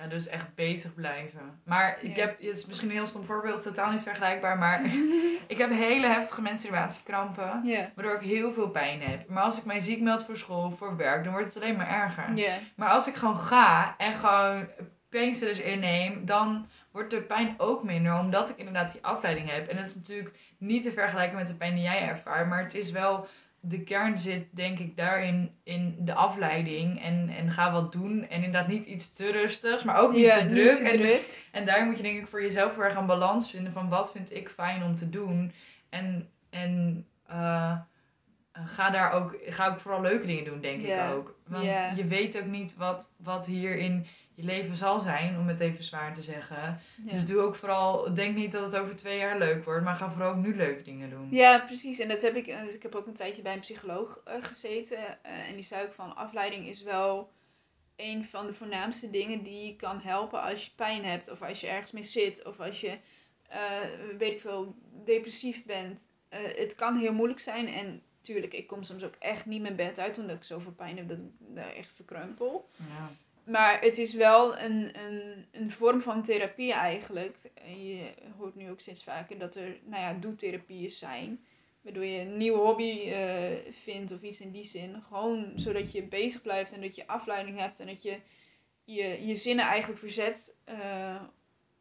Ja, 0.00 0.06
dus 0.06 0.26
echt 0.26 0.54
bezig 0.54 0.94
blijven. 0.94 1.60
Maar 1.64 1.98
ik 2.00 2.16
Ja. 2.16 2.22
heb, 2.22 2.30
het 2.38 2.46
is 2.46 2.66
misschien 2.66 2.88
een 2.88 2.94
heel 2.94 3.06
stom 3.06 3.24
voorbeeld, 3.24 3.62
totaal 3.62 3.90
niet 3.92 4.02
vergelijkbaar, 4.02 4.58
maar 4.58 4.80
ik 5.46 5.58
heb 5.58 5.70
hele 5.70 6.06
heftige 6.06 6.42
menstruatiekrampen, 6.42 7.60
Ja. 7.64 7.90
waardoor 7.94 8.14
ik 8.14 8.20
heel 8.28 8.52
veel 8.52 8.68
pijn 8.68 9.02
heb. 9.02 9.28
Maar 9.28 9.42
als 9.42 9.58
ik 9.58 9.64
mij 9.64 9.80
ziek 9.80 10.00
meld 10.00 10.24
voor 10.24 10.36
school 10.36 10.70
voor 10.70 10.96
werk, 10.96 11.24
dan 11.24 11.32
wordt 11.32 11.54
het 11.54 11.62
alleen 11.62 11.76
maar 11.76 11.88
erger. 12.02 12.34
Ja. 12.36 12.58
Maar 12.76 12.88
als 12.88 13.08
ik 13.08 13.14
gewoon 13.14 13.36
ga 13.38 13.94
en 13.98 14.12
gewoon 14.12 14.68
painkillers 15.08 15.60
inneem, 15.60 16.24
dan 16.24 16.68
wordt 16.92 17.10
de 17.10 17.22
pijn 17.22 17.54
ook 17.56 17.84
minder, 17.84 18.18
omdat 18.18 18.48
ik 18.50 18.56
inderdaad 18.56 18.92
die 18.92 19.04
afleiding 19.04 19.50
heb. 19.50 19.66
En 19.66 19.76
dat 19.76 19.86
is 19.86 19.94
natuurlijk 19.94 20.34
niet 20.58 20.82
te 20.82 20.92
vergelijken 20.92 21.36
met 21.36 21.46
de 21.46 21.54
pijn 21.54 21.74
die 21.74 21.82
jij 21.82 22.08
ervaart, 22.08 22.48
maar 22.48 22.62
het 22.62 22.74
is 22.74 22.90
wel, 22.90 23.26
de 23.60 23.82
kern 23.82 24.18
zit 24.18 24.46
denk 24.50 24.78
ik 24.78 24.96
daarin 24.96 25.50
in 25.62 25.96
de 25.98 26.14
afleiding 26.14 27.02
en, 27.02 27.28
en 27.28 27.50
ga 27.50 27.72
wat 27.72 27.92
doen. 27.92 28.26
En 28.28 28.36
inderdaad 28.42 28.68
niet 28.68 28.84
iets 28.84 29.12
te 29.12 29.32
rustigs, 29.32 29.84
maar 29.84 30.00
ook 30.00 30.12
niet 30.12 30.24
Ja, 30.24 30.38
te 30.38 30.46
druk. 30.46 30.74
te 30.74 30.88
en, 30.88 30.98
druk. 30.98 31.46
en 31.52 31.66
daar 31.66 31.86
moet 31.86 31.96
je 31.96 32.02
denk 32.02 32.18
ik 32.18 32.26
voor 32.26 32.42
jezelf 32.42 32.74
heel 32.74 32.84
erg 32.84 32.94
een 32.94 33.06
balans 33.06 33.50
vinden 33.50 33.72
van 33.72 33.88
wat 33.88 34.12
vind 34.12 34.34
ik 34.34 34.48
fijn 34.48 34.82
om 34.82 34.94
te 34.94 35.10
doen. 35.10 35.52
En, 35.88 36.28
en 36.50 37.06
eh, 37.26 37.76
ga 38.52 38.90
daar 38.90 39.12
ook, 39.12 39.36
ga 39.46 39.68
ook 39.68 39.80
vooral 39.80 40.00
leuke 40.00 40.26
dingen 40.26 40.44
doen, 40.44 40.60
denk 40.60 40.82
ik 40.82 41.00
ook. 41.12 41.38
Want 41.46 41.64
je 41.96 42.04
weet 42.04 42.38
ook 42.38 42.46
niet 42.46 42.76
wat, 42.76 43.14
wat 43.16 43.46
hier 43.46 43.76
in 43.78 44.06
je 44.40 44.46
leven 44.46 44.76
zal 44.76 45.00
zijn, 45.00 45.38
om 45.38 45.48
het 45.48 45.60
even 45.60 45.84
zwaar 45.84 46.14
te 46.14 46.22
zeggen. 46.22 46.80
Ja. 47.04 47.12
Dus 47.12 47.26
doe 47.26 47.40
ook 47.40 47.56
vooral, 47.56 48.14
denk 48.14 48.36
niet 48.36 48.52
dat 48.52 48.72
het 48.72 48.76
over 48.82 48.96
twee 48.96 49.18
jaar 49.18 49.38
leuk 49.38 49.64
wordt, 49.64 49.84
maar 49.84 49.96
ga 49.96 50.10
vooral 50.10 50.30
ook 50.30 50.42
nu 50.42 50.56
leuke 50.56 50.82
dingen 50.82 51.10
doen. 51.10 51.28
Ja, 51.30 51.58
precies. 51.58 51.98
En 51.98 52.08
dat 52.08 52.22
heb 52.22 52.36
ik. 52.36 52.46
eh, 52.46 52.74
Ik 52.74 52.82
heb 52.82 52.94
ook 52.94 53.06
een 53.06 53.14
tijdje 53.14 53.42
bij 53.42 53.52
een 53.52 53.60
psycholoog 53.60 54.20
eh, 54.24 54.34
gezeten. 54.40 54.98
eh, 55.24 55.48
en 55.48 55.54
die 55.54 55.62
zei 55.64 55.84
ook 55.86 55.92
van 55.92 56.16
afleiding 56.16 56.66
is 56.66 56.82
wel 56.82 57.30
een 57.96 58.24
van 58.24 58.46
de 58.46 58.54
voornaamste 58.54 59.10
dingen 59.10 59.42
die 59.42 59.76
kan 59.76 60.00
helpen 60.00 60.42
als 60.42 60.64
je 60.64 60.70
pijn 60.76 61.04
hebt. 61.04 61.30
Of 61.30 61.42
als 61.42 61.60
je 61.60 61.66
ergens 61.66 61.92
mee 61.92 62.02
zit. 62.02 62.44
Of 62.46 62.60
als 62.60 62.80
je, 62.80 62.98
eh, 63.48 63.60
weet 64.18 64.32
ik 64.32 64.40
veel, 64.40 64.74
depressief 65.04 65.64
bent. 65.64 66.08
Het 66.28 66.74
kan 66.74 66.96
heel 66.96 67.12
moeilijk 67.12 67.40
zijn. 67.40 67.68
En 67.68 68.02
tuurlijk, 68.20 68.54
ik 68.54 68.66
kom 68.66 68.82
soms 68.82 69.04
ook 69.04 69.14
echt 69.18 69.46
niet 69.46 69.62
mijn 69.62 69.76
bed 69.76 69.98
uit. 69.98 70.18
Omdat 70.18 70.36
ik 70.36 70.44
zoveel 70.44 70.72
pijn 70.72 70.96
heb 70.96 71.08
dat 71.08 71.20
ik 71.20 71.26
daar 71.38 71.72
echt 71.74 71.92
verkreupel. 71.94 72.68
Ja. 72.76 73.10
Maar 73.44 73.80
het 73.80 73.98
is 73.98 74.14
wel 74.14 74.58
een, 74.58 74.98
een, 75.04 75.46
een 75.52 75.70
vorm 75.70 76.00
van 76.00 76.22
therapie 76.22 76.72
eigenlijk. 76.72 77.36
En 77.54 77.86
je 77.86 78.12
hoort 78.38 78.54
nu 78.54 78.70
ook 78.70 78.80
steeds 78.80 79.04
vaker 79.04 79.38
dat 79.38 79.54
er, 79.54 79.76
nou 79.84 80.02
ja, 80.02 80.12
doetherapieën 80.20 80.90
zijn. 80.90 81.44
Waardoor 81.80 82.04
je 82.04 82.20
een 82.20 82.36
nieuwe 82.36 82.58
hobby 82.58 83.00
eh, 83.10 83.72
vindt 83.72 84.12
of 84.12 84.22
iets 84.22 84.40
in 84.40 84.50
die 84.50 84.64
zin. 84.64 85.02
Gewoon 85.02 85.52
zodat 85.54 85.92
je 85.92 86.02
bezig 86.02 86.42
blijft 86.42 86.72
en 86.72 86.80
dat 86.80 86.96
je 86.96 87.06
afleiding 87.06 87.58
hebt. 87.58 87.80
En 87.80 87.86
dat 87.86 88.02
je 88.02 88.18
je, 88.84 89.26
je 89.26 89.34
zinnen 89.34 89.64
eigenlijk 89.64 90.00
verzet 90.00 90.56
eh, 90.64 91.22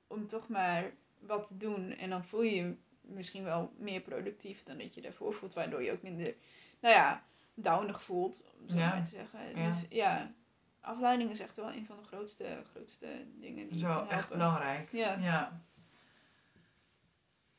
om 0.07 0.27
toch 0.27 0.47
maar 0.49 0.91
wat 1.19 1.47
te 1.47 1.57
doen. 1.57 1.91
En 1.97 2.09
dan 2.09 2.25
voel 2.25 2.41
je 2.41 2.55
je 2.55 2.75
misschien 3.01 3.43
wel 3.43 3.71
meer 3.77 4.01
productief 4.01 4.63
dan 4.63 4.77
dat 4.77 4.93
je 4.93 5.01
daarvoor 5.01 5.33
voelt. 5.33 5.53
Waardoor 5.53 5.83
je 5.83 5.91
ook 5.91 6.01
minder, 6.01 6.35
nou 6.79 6.95
ja, 6.95 7.23
downig 7.53 8.01
voelt, 8.01 8.47
om 8.61 8.69
zo 8.69 8.77
Ja. 8.77 8.89
maar 8.89 9.03
te 9.03 9.09
zeggen. 9.09 9.39
Ja. 9.55 9.67
Dus 9.67 9.85
ja, 9.89 10.33
afleiding 10.81 11.31
is 11.31 11.39
echt 11.39 11.55
wel 11.55 11.71
een 11.71 11.85
van 11.85 11.97
de 11.97 12.07
grootste, 12.07 12.63
grootste 12.73 13.07
dingen 13.39 13.63
Dat 13.63 13.67
die 13.67 13.75
is 13.75 13.81
je 13.81 13.87
wel 13.87 13.97
kan 13.97 14.09
echt 14.09 14.29
belangrijk. 14.29 14.91
Ja. 14.91 15.17
Ja. 15.19 15.61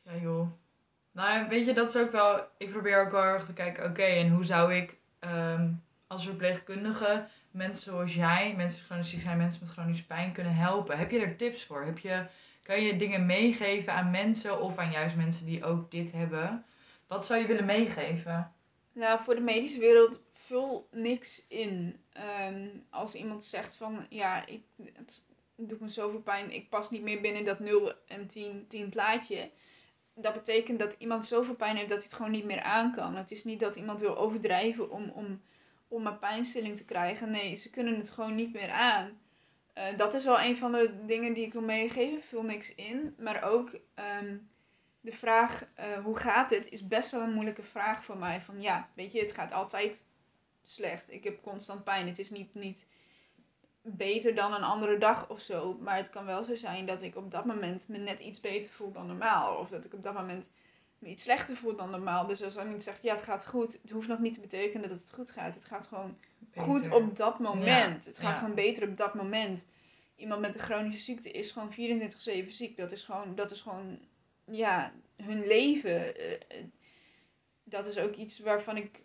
Ja, 0.02 0.16
joh. 0.16 0.48
Nou, 1.12 1.48
weet 1.48 1.66
je, 1.66 1.72
dat 1.72 1.94
is 1.94 2.02
ook 2.02 2.10
wel... 2.10 2.48
Ik 2.56 2.70
probeer 2.70 3.04
ook 3.04 3.10
wel 3.10 3.22
erg 3.22 3.44
te 3.44 3.52
kijken, 3.52 3.84
oké, 3.84 4.02
en 4.02 4.30
hoe 4.30 4.44
zou 4.44 4.74
ik 4.74 4.96
ehm, 5.18 5.72
als 6.06 6.24
verpleegkundige 6.24 7.26
mensen 7.50 7.92
zoals 7.92 8.14
jij, 8.14 8.54
mensen 8.56 8.78
die 8.78 8.86
chronisch 8.86 9.10
ziek 9.10 9.20
zijn, 9.20 9.38
mensen 9.38 9.60
met 9.64 9.72
chronische 9.72 10.06
pijn 10.06 10.32
kunnen 10.32 10.54
helpen? 10.54 10.98
Heb 10.98 11.10
je 11.10 11.20
er 11.20 11.36
tips 11.36 11.64
voor? 11.64 11.84
Heb 11.84 11.98
je, 11.98 12.26
kan 12.62 12.82
je 12.82 12.96
dingen 12.96 13.26
meegeven 13.26 13.92
aan 13.92 14.10
mensen 14.10 14.60
of 14.60 14.78
aan 14.78 14.90
juist 14.90 15.16
mensen 15.16 15.46
die 15.46 15.64
ook 15.64 15.90
dit 15.90 16.12
hebben? 16.12 16.64
Wat 17.06 17.26
zou 17.26 17.40
je 17.40 17.46
willen 17.46 17.64
meegeven? 17.64 18.52
Nou, 18.92 19.20
voor 19.20 19.34
de 19.34 19.40
medische 19.40 19.80
wereld 19.80 20.22
vul 20.50 20.88
niks 20.90 21.46
in. 21.48 22.00
Ehm, 22.12 22.68
als 22.90 23.14
iemand 23.14 23.44
zegt 23.44 23.76
van, 23.76 24.06
ja, 24.08 24.46
ik, 24.46 24.62
het 24.92 25.28
doet 25.56 25.80
me 25.80 25.88
zoveel 25.88 26.20
pijn, 26.20 26.50
ik 26.50 26.68
pas 26.68 26.90
niet 26.90 27.02
meer 27.02 27.20
binnen 27.20 27.44
dat 27.44 27.60
0 27.60 27.92
en 28.06 28.26
10, 28.26 28.64
10 28.68 28.88
plaatje. 28.88 29.50
dat 30.14 30.32
betekent 30.32 30.78
dat 30.78 30.96
iemand 30.98 31.26
zoveel 31.26 31.54
pijn 31.54 31.76
heeft 31.76 31.88
dat 31.88 31.98
hij 31.98 32.06
het 32.06 32.16
gewoon 32.16 32.30
niet 32.30 32.44
meer 32.44 32.62
aan 32.62 32.92
kan. 32.92 33.16
Het 33.16 33.30
is 33.30 33.44
niet 33.44 33.60
dat 33.60 33.76
iemand 33.76 34.00
wil 34.00 34.18
overdrijven 34.18 34.90
om, 34.90 35.10
om, 35.10 35.40
om 35.88 36.06
een 36.06 36.18
pijnstilling 36.18 36.76
te 36.76 36.84
krijgen. 36.84 37.30
Nee, 37.30 37.54
ze 37.54 37.70
kunnen 37.70 37.96
het 37.96 38.10
gewoon 38.10 38.34
niet 38.34 38.52
meer 38.52 38.70
aan. 38.70 39.20
Eh, 39.72 39.96
dat 39.96 40.14
is 40.14 40.24
wel 40.24 40.40
een 40.40 40.56
van 40.56 40.72
de 40.72 41.04
dingen 41.06 41.34
die 41.34 41.44
ik 41.44 41.52
wil 41.52 41.62
meegeven. 41.62 42.22
Vul 42.22 42.42
niks 42.42 42.74
in. 42.74 43.14
Maar 43.18 43.42
ook 43.42 43.70
ehm, 43.94 44.36
de 45.00 45.12
vraag, 45.12 45.66
eh, 45.74 46.04
hoe 46.04 46.16
gaat 46.16 46.50
het, 46.50 46.68
is 46.68 46.86
best 46.86 47.10
wel 47.10 47.20
een 47.20 47.32
moeilijke 47.32 47.62
vraag 47.62 48.04
voor 48.04 48.16
mij. 48.16 48.40
Van 48.40 48.60
ja, 48.60 48.88
weet 48.94 49.12
je, 49.12 49.20
het 49.20 49.32
gaat 49.32 49.52
altijd 49.52 50.06
slecht. 50.62 51.10
Ik 51.10 51.24
heb 51.24 51.42
constant 51.42 51.84
pijn. 51.84 52.06
Het 52.06 52.18
is 52.18 52.30
niet, 52.30 52.54
niet 52.54 52.88
beter 53.82 54.34
dan 54.34 54.52
een 54.52 54.62
andere 54.62 54.98
dag 54.98 55.28
of 55.28 55.40
zo. 55.40 55.78
Maar 55.80 55.96
het 55.96 56.10
kan 56.10 56.24
wel 56.24 56.44
zo 56.44 56.54
zijn 56.54 56.86
dat 56.86 57.02
ik 57.02 57.16
op 57.16 57.30
dat 57.30 57.44
moment 57.44 57.88
me 57.88 57.98
net 57.98 58.20
iets 58.20 58.40
beter 58.40 58.70
voel 58.70 58.92
dan 58.92 59.06
normaal. 59.06 59.56
Of 59.56 59.68
dat 59.68 59.84
ik 59.84 59.94
op 59.94 60.02
dat 60.02 60.14
moment 60.14 60.50
me 60.98 61.08
iets 61.08 61.22
slechter 61.22 61.56
voel 61.56 61.76
dan 61.76 61.90
normaal. 61.90 62.26
Dus 62.26 62.42
als 62.42 62.56
iemand 62.56 62.82
zegt, 62.82 63.02
ja, 63.02 63.14
het 63.14 63.22
gaat 63.22 63.46
goed. 63.46 63.78
Het 63.82 63.90
hoeft 63.90 64.08
nog 64.08 64.18
niet 64.18 64.34
te 64.34 64.40
betekenen 64.40 64.88
dat 64.88 65.00
het 65.00 65.12
goed 65.12 65.30
gaat. 65.30 65.54
Het 65.54 65.66
gaat 65.66 65.86
gewoon 65.86 66.18
goed 66.54 66.90
op 66.90 67.16
dat 67.16 67.38
moment. 67.38 68.04
Ja, 68.04 68.10
Het 68.10 68.18
gaat 68.18 68.34
ja. 68.36 68.40
gewoon 68.40 68.54
beter 68.54 68.88
op 68.88 68.96
dat 68.96 69.14
moment. 69.14 69.66
Iemand 70.16 70.40
met 70.40 70.54
een 70.54 70.60
chronische 70.60 71.02
ziekte 71.02 71.30
is 71.30 71.50
gewoon 71.50 71.72
24-7 71.72 72.46
ziek. 72.46 72.76
Dat 72.76 72.92
is 72.92 73.04
gewoon, 73.04 73.34
dat 73.34 73.50
is 73.50 73.60
gewoon 73.60 73.98
ja, 74.44 74.92
hun 75.16 75.46
leven. 75.46 76.16
Eh, 76.16 76.32
eh, 76.32 76.64
dat 77.64 77.86
is 77.86 77.98
ook 77.98 78.14
iets 78.14 78.38
waarvan 78.38 78.76
ik 78.76 79.00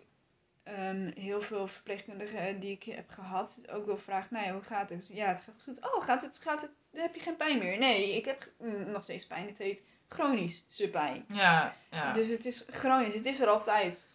ehm, 0.65 1.11
heel 1.15 1.41
veel 1.41 1.67
verpleegkundigen 1.67 2.59
die 2.59 2.71
ik 2.71 2.83
heb 2.83 3.09
gehad 3.09 3.61
ook 3.71 3.85
wil 3.85 3.97
vragen. 3.97 4.27
Nou 4.31 4.45
ja, 4.45 4.53
hoe 4.53 4.63
gaat 4.63 4.89
het? 4.89 5.07
Ja, 5.07 5.27
het 5.27 5.41
gaat 5.41 5.63
goed. 5.63 5.93
Oh, 5.93 6.03
gaat 6.03 6.21
het? 6.21 6.39
Gaat 6.39 6.61
het? 6.61 6.71
Heb 6.93 7.15
je 7.15 7.21
geen 7.21 7.35
pijn 7.35 7.57
meer? 7.57 7.77
Nee, 7.77 8.15
ik 8.15 8.25
heb 8.25 8.49
mm, 8.59 8.91
nog 8.91 9.03
steeds 9.03 9.27
pijn. 9.27 9.47
Het 9.47 9.57
heet 9.57 9.83
chronische 10.07 10.89
pijn. 10.89 11.25
Ja, 11.27 11.75
ja. 11.91 12.13
Dus 12.13 12.29
het 12.29 12.45
is 12.45 12.65
chronisch. 12.69 13.13
Het 13.13 13.25
is 13.25 13.39
er 13.39 13.47
altijd. 13.47 14.09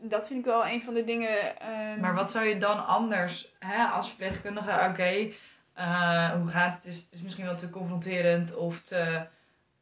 Dat 0.00 0.26
vind 0.26 0.38
ik 0.38 0.44
wel 0.44 0.66
een 0.66 0.82
van 0.82 0.94
de 0.94 1.04
dingen. 1.04 1.60
ehm, 1.60 2.00
Maar 2.00 2.14
wat 2.14 2.30
zou 2.30 2.44
je 2.44 2.58
dan 2.58 2.86
anders, 2.86 3.52
hè, 3.58 3.84
als 3.84 4.08
verpleegkundige, 4.08 4.88
oké, 4.90 5.28
eh, 5.72 6.30
hoe 6.32 6.48
gaat 6.48 6.74
het? 6.74 6.84
Is, 6.84 7.08
is 7.12 7.22
misschien 7.22 7.44
wel 7.44 7.56
te 7.56 7.70
confronterend 7.70 8.54
of 8.54 8.80
te, 8.80 9.26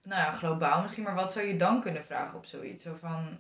nou 0.03 0.21
ja, 0.21 0.31
globaal 0.31 0.83
misschien, 0.83 1.03
maar 1.03 1.15
wat 1.15 1.33
zou 1.33 1.47
je 1.47 1.57
dan 1.57 1.81
kunnen 1.81 2.05
vragen 2.05 2.39
op 2.39 2.45
zoiets? 2.47 2.85
Zo 2.85 2.95
van, 2.95 3.39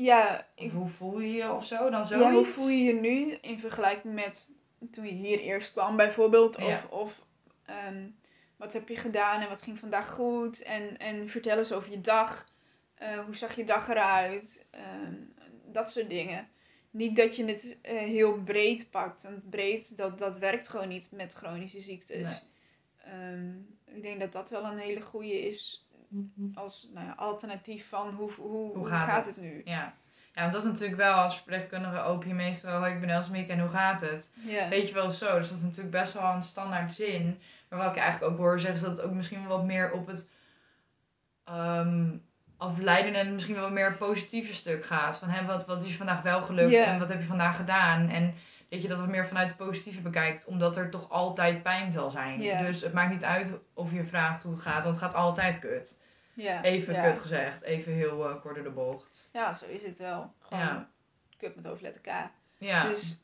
Ja, 0.00 0.46
ik, 0.54 0.70
hoe 0.70 0.88
voel 0.88 1.20
je 1.20 1.32
je 1.32 1.52
of 1.52 1.64
zo? 1.64 1.90
Dan 1.90 2.06
zoiets? 2.06 2.26
ja, 2.28 2.32
hoe 2.32 2.44
voel 2.44 2.68
je 2.68 2.84
je 2.84 2.92
nu 2.94 3.32
in 3.40 3.60
vergelijking 3.60 4.14
met 4.14 4.50
toen 4.90 5.04
je 5.04 5.12
hier 5.12 5.38
eerst 5.38 5.72
kwam 5.72 5.96
bijvoorbeeld? 5.96 6.56
Of, 6.56 6.62
Ja. 6.62 6.84
of 6.90 7.22
ehm, 7.64 8.08
wat 8.56 8.72
heb 8.72 8.88
je 8.88 8.96
gedaan 8.96 9.40
en 9.42 9.48
wat 9.48 9.62
ging 9.62 9.78
vandaag 9.78 10.10
goed? 10.10 10.62
En, 10.62 10.98
en 10.98 11.28
vertel 11.28 11.58
eens 11.58 11.72
over 11.72 11.90
je 11.90 12.00
dag. 12.00 12.46
Eh, 12.94 13.24
hoe 13.24 13.36
zag 13.36 13.56
je 13.56 13.64
dag 13.64 13.88
eruit? 13.88 14.66
Ehm, 14.70 15.14
dat 15.66 15.90
soort 15.90 16.08
dingen. 16.08 16.48
Niet 16.90 17.16
dat 17.16 17.36
je 17.36 17.44
het 17.44 17.78
eh, 17.82 17.96
heel 17.96 18.42
breed 18.42 18.90
pakt. 18.90 19.22
Want 19.22 19.50
breed, 19.50 19.96
dat, 19.96 20.18
dat 20.18 20.38
werkt 20.38 20.68
gewoon 20.68 20.88
niet 20.88 21.12
met 21.12 21.32
chronische 21.32 21.80
ziektes. 21.80 22.42
Ehm, 23.04 23.56
ik 23.84 24.02
denk 24.02 24.20
dat 24.20 24.32
dat 24.32 24.50
wel 24.50 24.64
een 24.64 24.78
hele 24.78 25.00
goede 25.00 25.40
is 25.46 25.87
als 26.54 26.88
nou 26.94 27.06
ja, 27.06 27.12
alternatief 27.16 27.88
van 27.88 28.10
hoe, 28.14 28.30
hoe, 28.32 28.76
Hoe 28.76 28.86
gaat, 28.86 29.26
het? 29.26 29.38
nu? 29.42 29.62
Ja. 29.64 29.94
ja, 30.32 30.40
want 30.40 30.52
dat 30.52 30.62
is 30.62 30.68
natuurlijk 30.68 30.98
wel 30.98 31.14
als 31.14 31.36
verpleegkundige 31.36 32.00
open 32.00 32.28
je 32.28 32.34
meestal 32.34 32.86
ik 32.86 33.00
ben 33.00 33.10
Elsemiek 33.10 33.48
en 33.48 33.60
hoe 33.60 33.68
gaat 33.68 34.00
het? 34.00 34.36
Weet 34.68 34.88
je 34.88 34.94
wel 34.94 35.10
zo, 35.10 35.38
dus 35.38 35.48
dat 35.48 35.58
is 35.58 35.64
natuurlijk 35.64 35.90
best 35.90 36.12
wel 36.12 36.32
een 36.32 36.42
standaard 36.42 36.92
zin. 36.94 37.40
Maar 37.68 37.78
wat 37.78 37.90
ik 37.90 38.02
eigenlijk 38.02 38.32
ook 38.32 38.38
hoor 38.38 38.60
zeggen, 38.60 38.80
is 38.80 38.86
dat 38.86 38.96
het 38.96 39.06
ook 39.06 39.14
misschien 39.14 39.46
wel 39.46 39.56
wat 39.56 39.66
meer 39.66 39.92
op 39.92 40.06
het 40.06 40.30
ehm 41.44 42.16
afleiden 42.58 43.14
en 43.14 43.34
misschien 43.34 43.54
wel 43.54 43.70
meer 43.70 43.92
positieve 43.92 44.54
stuk 44.54 44.84
gaat. 44.84 45.18
Van 45.18 45.28
hè, 45.28 45.46
wat, 45.46 45.66
wat 45.66 45.82
is 45.82 45.88
je 45.88 45.96
vandaag 45.96 46.22
wel 46.22 46.42
gelukt 46.42 46.74
en 46.74 46.98
wat 46.98 47.08
heb 47.08 47.20
je 47.20 47.26
vandaag 47.26 47.56
gedaan? 47.56 48.08
En 48.08 48.34
dat 48.68 48.82
je 48.82 48.88
dat 48.88 48.98
wat 48.98 49.08
meer 49.08 49.26
vanuit 49.26 49.48
het 49.48 49.56
positieve 49.58 50.02
bekijkt, 50.02 50.44
omdat 50.44 50.76
er 50.76 50.90
toch 50.90 51.10
altijd 51.10 51.62
pijn 51.62 51.92
zal 51.92 52.10
zijn. 52.10 52.40
Dus 52.64 52.80
het 52.80 52.92
maakt 52.92 53.12
niet 53.12 53.24
uit 53.24 53.52
of 53.74 53.92
je 53.92 54.04
vraagt 54.04 54.42
hoe 54.42 54.52
het 54.52 54.60
gaat, 54.62 54.82
want 54.82 54.94
het 54.94 55.04
gaat 55.04 55.14
altijd 55.14 55.58
kut. 55.58 56.00
Even 56.62 57.02
kut 57.02 57.18
gezegd, 57.18 57.62
even 57.62 57.92
heel 57.92 58.28
eh, 58.28 58.40
kort 58.40 58.54
door 58.54 58.64
de 58.64 58.70
bocht. 58.70 59.28
Ja, 59.32 59.52
zo 59.52 59.66
is 59.66 59.82
het 59.82 59.98
wel. 59.98 60.32
Gewoon 60.40 60.64
Ja. 60.64 60.88
kut 61.36 61.56
met 61.56 61.64
hoofdletter 61.64 62.00
K. 62.02 62.30
Ja, 62.58 62.88
Dus 62.88 63.22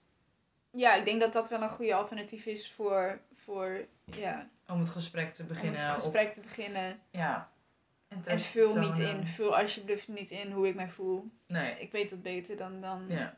ja, 0.71 0.95
ik 0.95 1.05
denk 1.05 1.21
dat 1.21 1.33
dat 1.33 1.49
wel 1.49 1.63
een 1.63 1.69
goede 1.71 1.95
alternatief 1.95 2.47
is 2.47 2.73
voor, 2.73 3.21
voor 3.35 3.87
ja, 4.05 4.49
om 4.69 4.79
het 4.79 4.89
gesprek 4.91 5.35
te 5.35 5.43
om 5.43 5.49
beginnen. 5.49 5.87
het 5.87 5.95
gesprek 5.95 6.35
te 6.35 6.41
beginnen. 6.41 7.01
Ja. 7.11 7.51
En 8.09 8.21
te 8.23 8.39
vul 8.39 8.77
niet 8.79 8.99
in. 8.99 9.27
Vul 9.27 9.57
alsjeblieft 9.57 10.09
niet 10.09 10.31
in 10.31 10.53
hoe 10.53 10.69
ik 10.69 10.75
mij 10.75 10.89
voel. 10.89 11.31
Nee, 11.47 11.75
Ik 11.81 11.93
weet 11.93 12.11
dat 12.11 12.23
beter 12.23 12.57
dan, 12.57 12.81
dan, 12.81 13.05
ja. 13.09 13.35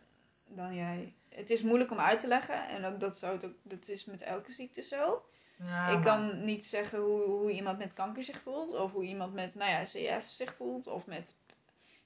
dan 0.49 0.75
jij. 0.75 1.15
Het 1.37 1.51
is 1.51 1.63
moeilijk 1.63 1.91
om 1.91 1.99
uit 2.01 2.21
te 2.21 2.29
leggen. 2.29 2.69
En 2.69 2.83
dat, 2.83 3.01
dat, 3.01 3.19
zou 3.19 3.33
het 3.33 3.45
ook, 3.45 3.55
dat 3.63 3.89
is 3.89 4.05
met 4.05 4.23
elke 4.23 4.53
ziekte 4.53 4.83
zo. 4.83 5.25
ja 5.57 5.87
ik 5.87 5.95
maar- 5.95 6.03
kan 6.03 6.45
niet 6.45 6.65
zeggen 6.65 6.99
hoe, 6.99 7.23
hoe 7.23 7.51
iemand 7.51 7.79
met 7.79 7.93
kanker 7.93 8.23
zich 8.25 8.41
voelt. 8.41 8.73
Of 8.73 8.93
hoe 8.93 9.05
iemand 9.05 9.35
met 9.35 9.55
nou 9.55 9.71
ja, 9.71 9.83
CF 9.83 10.29
zich 10.29 10.55
voelt. 10.55 10.87
Of 10.87 11.07
met 11.07 11.37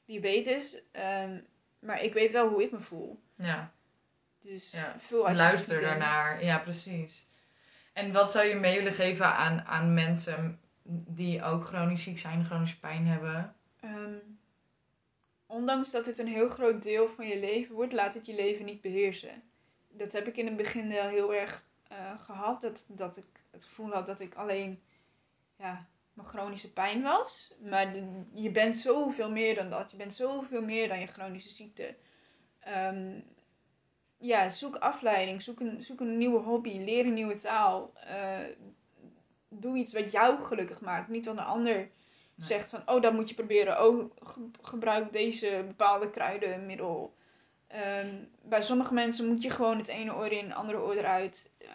diabetes. 0.05 0.81
Ehm, 0.93 1.39
maar 1.79 2.03
ik 2.03 2.13
weet 2.13 2.33
wel 2.33 2.49
hoe 2.49 2.63
ik 2.63 2.73
me 2.73 2.81
voel. 2.81 3.21
Ja. 3.35 3.73
Dus 4.41 4.71
Ja, 4.71 4.93
alsjeblieft 4.93 5.39
Luister 5.39 5.81
daarnaar. 5.81 6.45
Ja, 6.45 6.59
precies. 6.59 7.27
En 7.93 8.13
wat 8.13 8.33
zou 8.33 8.47
je 8.47 8.55
mee 8.55 8.77
willen 8.77 8.93
geven 8.93 9.27
aan, 9.27 9.63
aan 9.63 9.95
mensen 9.95 10.61
die 11.09 11.43
ook 11.43 11.65
chronisch 11.65 12.03
ziek 12.03 12.19
zijn, 12.19 12.45
chronische 12.45 12.79
pijn 12.81 13.07
hebben? 13.07 13.55
Ehm, 13.81 14.15
ondanks 15.51 15.91
dat 15.91 16.07
het 16.07 16.19
een 16.19 16.27
heel 16.27 16.49
groot 16.49 16.83
deel 16.83 17.09
van 17.09 17.27
je 17.27 17.39
leven 17.39 17.75
wordt, 17.75 17.93
laat 17.93 18.15
het 18.15 18.27
je 18.27 18.35
leven 18.35 18.65
niet 18.65 18.81
beheersen. 18.81 19.43
Dat 19.89 20.13
heb 20.13 20.27
ik 20.27 20.37
in 20.37 20.47
het 20.47 20.57
begin 20.57 20.89
wel 20.89 21.09
heel 21.09 21.35
erg 21.35 21.65
eh, 21.89 22.19
gehad. 22.19 22.61
Dat, 22.61 22.87
dat 22.89 23.17
ik 23.17 23.27
het 23.51 23.65
gevoel 23.65 23.91
had 23.91 24.07
dat 24.07 24.21
ik 24.21 24.35
alleen 24.35 24.83
ja, 25.57 25.89
mijn 26.13 26.29
chronische 26.29 26.73
pijn 26.73 27.03
was. 27.03 27.55
Maar 27.69 27.95
je 28.33 28.51
bent 28.51 28.77
zoveel 28.77 29.31
meer 29.31 29.55
dan 29.55 29.71
dat. 29.71 29.91
Je 29.91 29.97
bent 29.97 30.15
zoveel 30.15 30.63
meer 30.63 30.89
dan 30.89 31.01
je 31.01 31.07
chronische 31.07 31.51
ziekte. 31.55 31.97
Ehm, 32.61 33.21
ja, 34.19 34.51
zoek 34.51 34.77
afleiding. 34.77 35.43
Zoek 35.43 35.61
een, 35.61 35.83
zoek 35.83 36.01
een 36.01 36.19
nieuwe 36.19 36.41
hobby. 36.41 36.79
Leer 36.79 37.07
een 37.07 37.15
nieuwe 37.15 37.35
taal. 37.35 37.93
eh, 37.95 38.39
doe 39.49 39.77
iets 39.77 39.93
wat 39.93 40.13
jou 40.13 40.43
gelukkig 40.43 40.81
maakt. 40.81 41.09
Niet 41.09 41.27
wat 41.27 41.39
een 41.39 41.45
ander 41.45 41.91
zegt 42.45 42.71
van, 42.71 42.83
oh, 42.87 43.03
dat 43.03 43.13
moet 43.13 43.29
je 43.29 43.35
proberen. 43.35 43.87
Oh, 43.87 44.11
ge- 44.23 44.51
gebruik 44.63 45.13
deze 45.13 45.65
bepaalde 45.67 46.11
kruidenmiddel. 46.11 47.15
Ehm, 47.67 48.15
bij 48.43 48.63
sommige 48.63 48.95
mensen 48.95 49.27
moet 49.27 49.43
je 49.43 49.51
gewoon 49.51 49.79
het 49.79 49.89
ene 49.89 50.15
oor 50.15 50.33
in, 50.33 50.45
het 50.45 50.55
andere 50.55 50.79
oor 50.79 50.95
eruit. 50.95 51.53
Eh, 51.59 51.69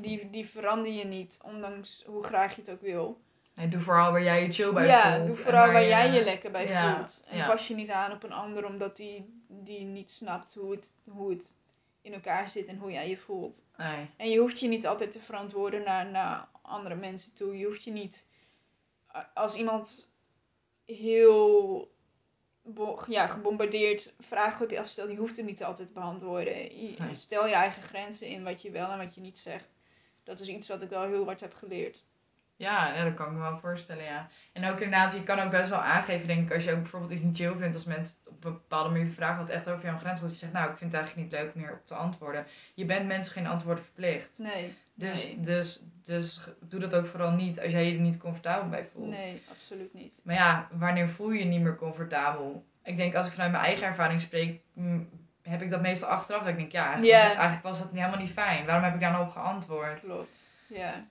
die, 0.00 0.30
die 0.30 0.46
verander 0.48 0.92
je 0.92 1.04
niet, 1.04 1.40
ondanks 1.44 2.04
hoe 2.06 2.22
graag 2.22 2.54
je 2.54 2.60
het 2.60 2.70
ook 2.70 2.80
wil. 2.80 3.20
Nee, 3.54 3.68
doe 3.68 3.80
vooral 3.80 4.12
waar 4.12 4.22
jij 4.22 4.42
je 4.42 4.52
chill 4.52 4.72
bij 4.72 4.86
ja, 4.86 5.14
voelt. 5.14 5.26
doe 5.26 5.36
en 5.36 5.42
vooral 5.42 5.72
waar 5.72 5.86
jij 5.86 6.10
je 6.10 6.24
lekker 6.24 6.50
bij 6.50 6.68
ja, 6.68 6.96
voelt. 6.96 7.24
En 7.28 7.36
ja. 7.36 7.46
pas 7.46 7.68
je 7.68 7.74
niet 7.74 7.90
aan 7.90 8.12
op 8.12 8.22
een 8.22 8.32
ander 8.32 8.66
omdat 8.66 8.96
die, 8.96 9.42
die 9.48 9.84
niet 9.84 10.10
snapt 10.10 10.54
hoe 10.54 10.70
het, 10.70 10.94
hoe 11.04 11.30
het 11.30 11.54
in 12.02 12.12
elkaar 12.12 12.48
zit 12.48 12.66
en 12.66 12.78
hoe 12.78 12.90
jij 12.90 13.08
je 13.08 13.16
voelt. 13.16 13.64
Nee. 13.76 14.10
En 14.16 14.30
je 14.30 14.38
hoeft 14.38 14.60
je 14.60 14.68
niet 14.68 14.86
altijd 14.86 15.10
te 15.10 15.20
verantwoorden 15.20 15.82
naar, 15.84 16.06
naar 16.06 16.48
andere 16.62 16.94
mensen 16.94 17.34
toe. 17.34 17.58
Je 17.58 17.66
hoeft 17.66 17.84
je 17.84 17.90
niet. 17.90 18.26
Als 19.34 19.54
iemand 19.56 20.10
heel 20.84 21.90
ja, 23.08 23.26
gebombardeerd 23.26 24.14
vragen 24.18 24.64
op 24.64 24.70
je 24.70 24.78
afstelt, 24.80 25.10
je 25.10 25.16
hoeft 25.16 25.36
het 25.36 25.46
niet 25.46 25.64
altijd 25.64 25.88
te 25.88 25.94
beantwoorden. 25.94 26.80
Je- 26.82 26.94
Nee. 26.98 27.14
Stel 27.14 27.46
je 27.46 27.54
eigen 27.54 27.82
grenzen 27.82 28.26
in 28.28 28.44
wat 28.44 28.62
je 28.62 28.70
wel 28.70 28.88
en 28.90 28.98
wat 28.98 29.14
je 29.14 29.20
niet 29.20 29.38
zegt. 29.38 29.68
Dat 30.24 30.40
is 30.40 30.48
iets 30.48 30.68
wat 30.68 30.82
ik 30.82 30.88
wel 30.88 31.02
heel 31.02 31.24
hard 31.24 31.40
heb 31.40 31.54
geleerd. 31.54 32.04
Ja, 32.56 32.94
ja, 32.94 33.04
dat 33.04 33.14
kan 33.14 33.26
ik 33.26 33.32
me 33.32 33.38
wel 33.38 33.56
voorstellen, 33.56 34.04
ja. 34.04 34.28
En 34.52 34.64
ook 34.64 34.80
inderdaad, 34.80 35.12
je 35.12 35.22
kan 35.22 35.40
ook 35.40 35.50
best 35.50 35.70
wel 35.70 35.78
aangeven, 35.78 36.26
denk 36.26 36.48
ik, 36.48 36.54
als 36.54 36.64
je 36.64 36.70
ook 36.70 36.80
bijvoorbeeld 36.80 37.12
iets 37.12 37.22
niet 37.22 37.36
chill 37.36 37.56
vindt, 37.56 37.74
als 37.74 37.84
mensen 37.84 38.16
op 38.28 38.44
een 38.44 38.52
bepaalde 38.52 38.90
manier 38.90 39.10
vragen 39.10 39.38
wat 39.38 39.48
echt 39.48 39.68
over 39.68 39.86
jouw 39.86 39.98
grens 39.98 40.20
gaat, 40.20 40.28
dat 40.28 40.30
je 40.30 40.36
zegt, 40.36 40.52
nou, 40.52 40.70
ik 40.70 40.76
vind 40.76 40.92
het 40.92 41.00
eigenlijk 41.00 41.30
niet 41.30 41.40
leuk 41.40 41.54
meer 41.54 41.72
op 41.72 41.86
te 41.86 41.94
antwoorden. 41.94 42.46
Je 42.74 42.84
bent 42.84 43.06
mensen 43.06 43.32
geen 43.32 43.46
antwoorden 43.46 43.84
verplicht. 43.84 44.38
Nee. 44.38 44.74
Dus, 44.94 45.26
nee. 45.26 45.40
dus, 45.40 45.84
dus 46.02 46.48
doe 46.60 46.80
dat 46.80 46.94
ook 46.94 47.06
vooral 47.06 47.30
niet 47.30 47.60
als 47.60 47.72
jij 47.72 47.86
je 47.86 47.94
er 47.94 48.00
niet 48.00 48.18
comfortabel 48.18 48.68
bij 48.68 48.86
voelt. 48.86 49.08
Nee, 49.08 49.42
absoluut 49.50 49.94
niet. 49.94 50.20
Maar 50.24 50.34
ja, 50.34 50.68
wanneer 50.70 51.08
voel 51.08 51.30
je 51.30 51.38
je 51.38 51.44
niet 51.44 51.60
meer 51.60 51.76
comfortabel? 51.76 52.64
Ik 52.82 52.96
denk, 52.96 53.14
als 53.14 53.26
ik 53.26 53.32
vanuit 53.32 53.52
mijn 53.52 53.64
eigen 53.64 53.86
ervaring 53.86 54.20
spreek, 54.20 54.60
mm, 54.72 55.08
heb 55.42 55.62
ik 55.62 55.70
dat 55.70 55.80
meestal 55.80 56.08
achteraf. 56.08 56.40
Dat 56.40 56.50
ik 56.50 56.56
denk, 56.56 56.72
ja, 56.72 56.84
eigenlijk, 56.84 57.12
Ja. 57.12 57.18
Was, 57.18 57.28
het, 57.28 57.38
eigenlijk 57.38 57.68
was 57.68 57.78
dat 57.78 57.92
helemaal 57.92 58.18
niet 58.18 58.30
fijn. 58.30 58.66
Waarom 58.66 58.84
heb 58.84 58.94
ik 58.94 59.00
daar 59.00 59.12
nou 59.12 59.24
op 59.24 59.30
geantwoord? 59.30 60.04
Klopt. 60.04 60.50
Ja, 60.68 61.06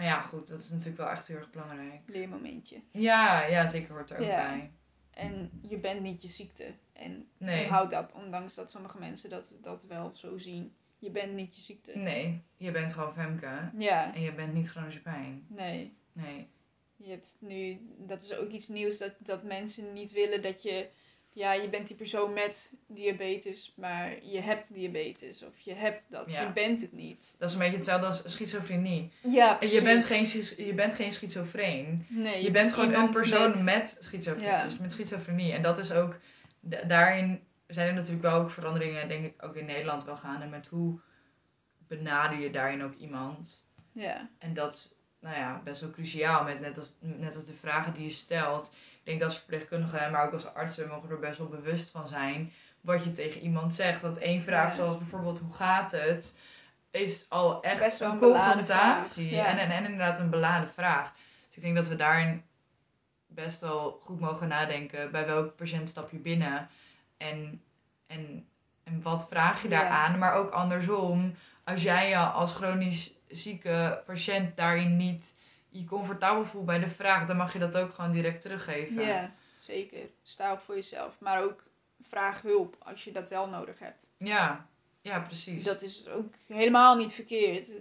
Maar 0.00 0.08
ja, 0.08 0.20
goed, 0.20 0.48
dat 0.48 0.58
is 0.60 0.70
natuurlijk 0.70 0.96
wel 0.98 1.08
echt 1.10 1.26
heel 1.26 1.36
erg 1.36 1.50
belangrijk. 1.50 2.00
leermomentje. 2.06 2.82
Ja, 2.90 3.46
ja 3.46 3.66
zeker 3.66 3.92
hoort 3.92 4.10
er 4.10 4.18
ook 4.18 4.24
Ja. 4.26 4.48
bij. 4.48 4.70
En 5.10 5.50
je 5.68 5.78
bent 5.78 6.00
niet 6.00 6.22
je 6.22 6.28
ziekte. 6.28 6.74
En 6.92 7.28
Nee. 7.38 7.60
onthoud 7.60 7.90
dat, 7.90 8.12
ondanks 8.12 8.54
dat 8.54 8.70
sommige 8.70 8.98
mensen 8.98 9.30
dat, 9.30 9.54
dat 9.60 9.84
wel 9.84 10.10
zo 10.14 10.38
zien. 10.38 10.74
Je 10.98 11.10
bent 11.10 11.32
niet 11.34 11.56
je 11.56 11.62
ziekte. 11.62 11.92
Nee, 11.96 12.42
je 12.56 12.70
bent 12.70 12.92
gewoon 12.92 13.12
Femke. 13.14 13.70
Ja, 13.78 14.14
En 14.14 14.20
je 14.20 14.34
bent 14.34 14.54
niet 14.54 14.68
chronische 14.70 15.02
pijn. 15.02 15.44
nee. 15.48 15.96
Nee. 16.12 16.48
Je 16.96 17.10
hebt 17.10 17.36
nu, 17.40 17.80
dat 17.98 18.22
is 18.22 18.34
ook 18.34 18.50
iets 18.50 18.68
nieuws, 18.68 18.98
dat, 18.98 19.12
dat 19.18 19.42
mensen 19.42 19.92
niet 19.92 20.12
willen 20.12 20.42
dat 20.42 20.62
je, 20.62 20.88
ja, 21.32 21.52
je 21.52 21.68
bent 21.68 21.86
die 21.88 21.96
persoon 21.96 22.32
met 22.32 22.74
diabetes, 22.86 23.72
maar 23.76 24.24
je 24.24 24.40
hebt 24.40 24.74
diabetes. 24.74 25.42
Of 25.44 25.58
je 25.58 25.74
hebt 25.74 26.06
dat, 26.10 26.32
Ja. 26.32 26.42
je 26.42 26.52
bent 26.52 26.80
het 26.80 26.92
niet. 26.92 27.34
Dat 27.38 27.48
is 27.48 27.54
een 27.54 27.60
beetje 27.60 27.76
hetzelfde 27.76 28.06
als 28.06 28.22
schizofrenie. 28.32 29.10
Ja, 29.22 29.60
En 29.60 29.68
je 29.70 29.82
bent 29.82 30.04
geen, 30.04 30.24
je 30.66 30.74
bent 30.74 30.92
geen 30.94 31.12
schizofreen. 31.12 32.06
Nee, 32.08 32.42
Je 32.42 32.50
bent 32.50 32.72
gewoon 32.72 32.94
een 32.94 33.10
persoon 33.10 33.48
met- 33.50 33.62
met, 33.64 33.96
schizofrenie, 34.00 34.50
Ja. 34.50 34.62
dus 34.64 34.78
met 34.78 34.92
schizofrenie. 34.92 35.52
En 35.52 35.62
dat 35.62 35.78
is 35.78 35.92
ook, 35.92 36.16
da- 36.60 36.82
daarin 36.82 37.40
zijn 37.66 37.88
er 37.88 37.94
natuurlijk 37.94 38.22
wel 38.22 38.40
ook 38.40 38.50
veranderingen, 38.50 39.08
denk 39.08 39.24
ik, 39.24 39.44
ook 39.44 39.54
in 39.56 39.64
Nederland 39.66 40.04
wel 40.04 40.16
gaande. 40.16 40.46
Met 40.46 40.66
hoe 40.66 41.00
benader 41.88 42.38
je 42.38 42.50
daarin 42.50 42.82
ook 42.82 42.94
iemand. 42.94 43.68
Ja, 43.92 44.28
En 44.38 44.54
dat 44.54 44.74
is, 44.74 44.94
nou 45.20 45.36
ja, 45.36 45.60
best 45.64 45.80
wel 45.80 45.90
cruciaal. 45.90 46.44
Met, 46.44 46.60
net, 46.60 46.78
als, 46.78 46.96
net 47.00 47.34
als 47.34 47.44
de 47.46 47.54
vragen 47.54 47.94
die 47.94 48.04
je 48.04 48.10
stelt. 48.10 48.72
Ik 49.10 49.18
denk 49.18 49.30
als 49.30 49.38
verpleegkundigen, 49.38 50.10
maar 50.10 50.26
ook 50.26 50.32
als 50.32 50.54
artsen, 50.54 50.88
mogen 50.88 51.10
er 51.10 51.18
best 51.18 51.38
wel 51.38 51.48
bewust 51.48 51.90
van 51.90 52.08
zijn 52.08 52.52
wat 52.80 53.04
je 53.04 53.10
tegen 53.12 53.40
iemand 53.40 53.74
zegt. 53.74 54.02
Want 54.02 54.18
één 54.18 54.42
vraag, 54.42 54.68
Ja. 54.68 54.74
zoals 54.74 54.98
bijvoorbeeld 54.98 55.38
hoe 55.38 55.52
gaat 55.52 55.90
het, 55.90 56.38
is 56.90 57.26
al 57.30 57.62
echt 57.62 57.78
Best 57.80 58.00
een 58.00 58.18
confrontatie. 58.18 59.30
ja. 59.30 59.44
En, 59.46 59.58
en, 59.58 59.70
en 59.70 59.84
inderdaad 59.84 60.18
een 60.18 60.30
beladen 60.30 60.68
vraag. 60.70 61.12
Dus 61.46 61.56
ik 61.56 61.62
denk 61.62 61.76
dat 61.76 61.88
we 61.88 61.96
daarin 61.96 62.42
best 63.26 63.60
wel 63.60 63.98
goed 64.02 64.20
mogen 64.20 64.48
nadenken 64.48 65.10
bij 65.10 65.26
welke 65.26 65.48
patiënt 65.50 65.88
stap 65.88 66.10
je 66.10 66.18
binnen. 66.18 66.68
En, 67.16 67.62
en, 68.06 68.46
en 68.84 69.02
wat 69.02 69.28
vraag 69.28 69.62
je 69.62 69.68
Ja. 69.68 69.80
daaraan. 69.80 70.18
Maar 70.18 70.34
ook 70.34 70.50
andersom, 70.50 71.34
als 71.64 71.82
jij 71.82 72.08
je 72.08 72.16
als 72.16 72.54
chronisch 72.54 73.14
zieke 73.28 74.02
patiënt 74.06 74.56
daarin 74.56 74.96
niet 74.96 75.36
je 75.70 75.84
comfortabel 75.84 76.44
voelt 76.44 76.66
bij 76.66 76.78
de 76.78 76.88
vraag, 76.90 77.26
dan 77.26 77.36
mag 77.36 77.52
je 77.52 77.58
dat 77.58 77.76
ook 77.76 77.94
gewoon 77.94 78.10
direct 78.10 78.40
teruggeven. 78.40 79.04
ja, 79.06 79.32
zeker. 79.56 80.00
Sta 80.22 80.52
op 80.52 80.60
voor 80.64 80.74
jezelf. 80.74 81.14
Maar 81.18 81.42
ook 81.42 81.64
vraag 82.08 82.42
hulp 82.42 82.76
als 82.78 83.04
je 83.04 83.12
dat 83.12 83.28
wel 83.28 83.48
nodig 83.48 83.78
hebt. 83.78 84.10
Ja, 84.16 84.66
ja, 85.00 85.20
precies. 85.20 85.64
Dat 85.64 85.82
is 85.82 86.08
ook 86.08 86.32
helemaal 86.48 86.96
niet 86.96 87.12
verkeerd. 87.14 87.76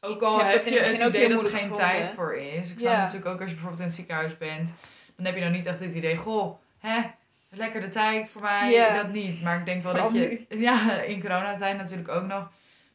ook 0.00 0.22
al 0.22 0.44
heb 0.44 0.64
je 0.64 0.78
het 0.80 0.98
idee 0.98 1.28
dat 1.28 1.42
er 1.42 1.48
geen 1.48 1.58
gevonden. 1.58 1.76
tijd 1.78 2.10
voor 2.10 2.34
is. 2.36 2.72
Ik 2.72 2.78
snap 2.78 2.92
Ja. 2.92 2.98
natuurlijk 3.00 3.26
ook 3.30 3.40
als 3.40 3.48
je 3.48 3.54
bijvoorbeeld 3.54 3.80
in 3.80 3.86
het 3.86 3.94
ziekenhuis 3.96 4.38
bent, 4.38 4.74
dan 5.16 5.26
heb 5.26 5.34
je 5.34 5.40
dan 5.40 5.52
niet 5.52 5.66
echt 5.66 5.80
het 5.80 5.94
idee, 5.94 6.16
goh, 6.16 6.58
hè, 6.78 7.02
lekker 7.48 7.80
de 7.80 7.88
tijd 7.88 8.30
voor 8.30 8.42
mij, 8.42 8.70
Ja. 8.72 9.02
dat 9.02 9.12
niet. 9.12 9.42
Maar 9.42 9.58
ik 9.58 9.64
denk 9.66 9.82
wel 9.82 9.90
Vooral 9.92 10.12
dat 10.12 10.20
je, 10.20 10.44
ja, 10.68 11.00
in 11.02 11.20
coronatijd 11.20 11.76
natuurlijk 11.76 12.08
ook 12.08 12.26
nog, 12.26 12.50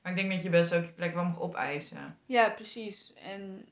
maar 0.10 0.18
ik 0.18 0.24
denk 0.28 0.32
dat 0.34 0.44
je 0.44 0.50
best 0.50 0.74
ook 0.74 0.86
je 0.86 0.92
plek 0.92 1.14
wel 1.14 1.24
mag 1.26 1.40
opeisen. 1.40 2.18
Ja, 2.26 2.50
precies. 2.50 3.14
En 3.14 3.68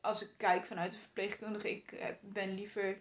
als 0.00 0.22
ik 0.22 0.30
kijk 0.36 0.66
vanuit 0.66 0.90
de 0.90 0.98
verpleegkundige, 0.98 1.70
ik 1.70 1.92
eh, 1.92 2.06
ben 2.20 2.54
liever 2.54 2.98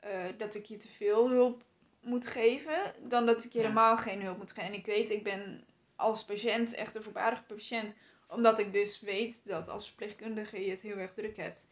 eh, 0.00 0.10
dat 0.38 0.54
ik 0.54 0.64
je 0.64 0.76
te 0.76 0.88
veel 0.88 1.28
hulp 1.30 1.64
moet 2.02 2.26
geven, 2.26 2.78
dan 3.08 3.26
dat 3.26 3.44
ik 3.44 3.52
je 3.52 3.58
Ja. 3.58 3.64
helemaal 3.64 3.96
geen 3.96 4.22
hulp 4.22 4.36
moet 4.38 4.52
geven. 4.52 4.70
En 4.70 4.78
ik 4.78 4.86
weet, 4.86 5.10
ik 5.10 5.24
ben 5.24 5.64
als 5.96 6.24
patiënt 6.24 6.74
echt 6.74 6.94
een 6.94 7.02
voorbaardige 7.02 7.42
patiënt, 7.42 7.94
omdat 8.28 8.58
ik 8.58 8.72
dus 8.72 9.00
weet 9.00 9.46
dat 9.46 9.68
als 9.68 9.86
verpleegkundige 9.86 10.64
je 10.64 10.70
het 10.70 10.82
heel 10.82 10.96
erg 10.96 11.12
druk 11.12 11.36
hebt. 11.36 11.66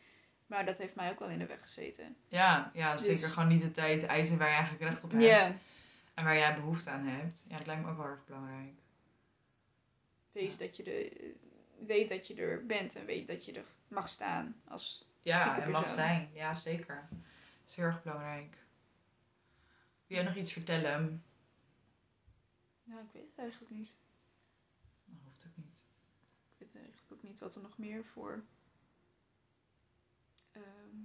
Maar 0.47 0.67
dat 0.67 0.79
heeft 0.79 0.95
mij 0.95 1.11
ook 1.11 1.19
wel 1.19 1.29
in 1.29 1.39
de 1.39 1.47
weg 1.47 1.61
gezeten. 1.63 2.17
Ja, 2.29 2.71
ja 2.75 2.97
Dus- 2.97 3.05
zeker 3.05 3.29
gewoon 3.29 3.49
niet 3.49 3.63
de 3.63 3.71
tijd 3.71 4.07
eisen 4.07 4.39
waar 4.39 4.49
je 4.49 4.55
eigenlijk 4.55 4.85
recht 4.91 5.05
op 5.05 5.13
hebt. 5.13 5.55
En 6.15 6.25
waar 6.25 6.37
jij 6.37 6.55
behoefte 6.55 6.91
aan 6.91 7.07
hebt. 7.07 7.45
Ja, 7.49 7.57
dat 7.57 7.67
lijkt 7.67 7.83
me 7.85 7.91
ook 7.91 7.97
wel 7.97 8.07
erg 8.07 8.25
belangrijk. 8.27 8.73
Wees 10.33 10.57
dat 10.57 10.77
je 10.77 10.83
er, 10.83 11.35
weet 11.87 12.09
dat 12.09 12.27
je 12.27 12.35
er 12.35 12.67
bent 12.67 12.95
en 12.97 13.07
weet 13.07 13.27
dat 13.27 13.45
je 13.45 13.53
er 13.53 13.65
mag 13.89 14.09
staan 14.09 14.61
als 14.65 15.11
Ja, 15.21 15.43
zieke 15.43 15.61
het 15.61 15.71
mag 15.71 15.89
zijn. 15.89 16.31
Ja, 16.33 16.55
zeker. 16.55 17.09
Dat 17.11 17.69
is 17.69 17.77
heel 17.77 17.85
erg 17.85 18.03
belangrijk. 18.03 18.57
Wil 20.07 20.17
jij 20.17 20.23
nog 20.23 20.37
iets 20.37 20.53
vertellen? 20.53 21.25
Ja, 22.83 23.01
ik 23.01 23.13
weet 23.13 23.27
het 23.29 23.39
eigenlijk 23.39 23.71
niet. 23.73 23.99
Dat 25.05 25.19
hoeft 25.25 25.47
ook 25.47 25.65
niet. 25.65 25.85
Ik 26.23 26.59
weet 26.59 26.77
eigenlijk 26.77 27.13
ook 27.13 27.23
niet 27.23 27.41
wat 27.41 27.55
er 27.55 27.63
nog 27.63 27.79
meer 27.79 28.05
voor 28.05 28.45
ehm, 30.53 30.97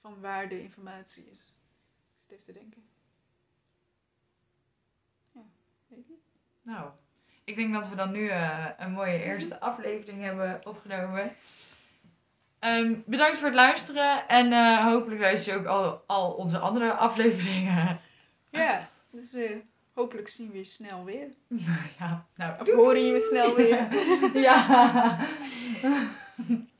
van 0.00 0.20
waarde 0.20 0.60
informatie 0.60 1.30
is. 1.30 1.52
Ik 2.14 2.20
zit 2.20 2.30
even 2.30 2.44
te 2.44 2.52
denken. 2.52 2.84
Ja, 5.32 5.44
weet 5.88 5.98
ik 5.98 6.08
niet. 6.08 6.24
Nou, 6.62 6.92
ik 7.44 7.56
denk 7.56 7.74
dat 7.74 7.88
we 7.88 7.96
dan 7.96 8.12
nu 8.12 8.28
eh, 8.28 8.66
een 8.78 8.92
mooie 8.92 9.22
eerste 9.22 9.60
aflevering 9.60 10.22
hebben 10.22 10.60
opgenomen. 10.64 11.32
Ehm, 12.58 12.94
bedankt 13.06 13.38
voor 13.38 13.46
het 13.46 13.56
luisteren 13.56 14.28
en 14.28 14.52
eh, 14.52 14.84
hopelijk 14.84 15.20
luister 15.20 15.52
je 15.52 15.58
ook 15.58 15.66
al, 15.66 16.02
al 16.06 16.32
onze 16.32 16.58
andere 16.58 16.92
afleveringen. 16.92 18.00
Ja, 18.50 18.88
dus 19.10 19.32
eh, 19.32 19.56
hopelijk 19.94 20.28
zien 20.28 20.50
we 20.50 20.58
je 20.58 20.64
snel 20.64 21.04
weer. 21.04 21.28
ja, 21.98 22.26
nou, 22.36 22.60
Of 22.60 22.70
horen 22.70 23.04
je 23.04 23.20
snel 23.20 23.54
weer. 23.54 23.88
ja. 24.48 25.18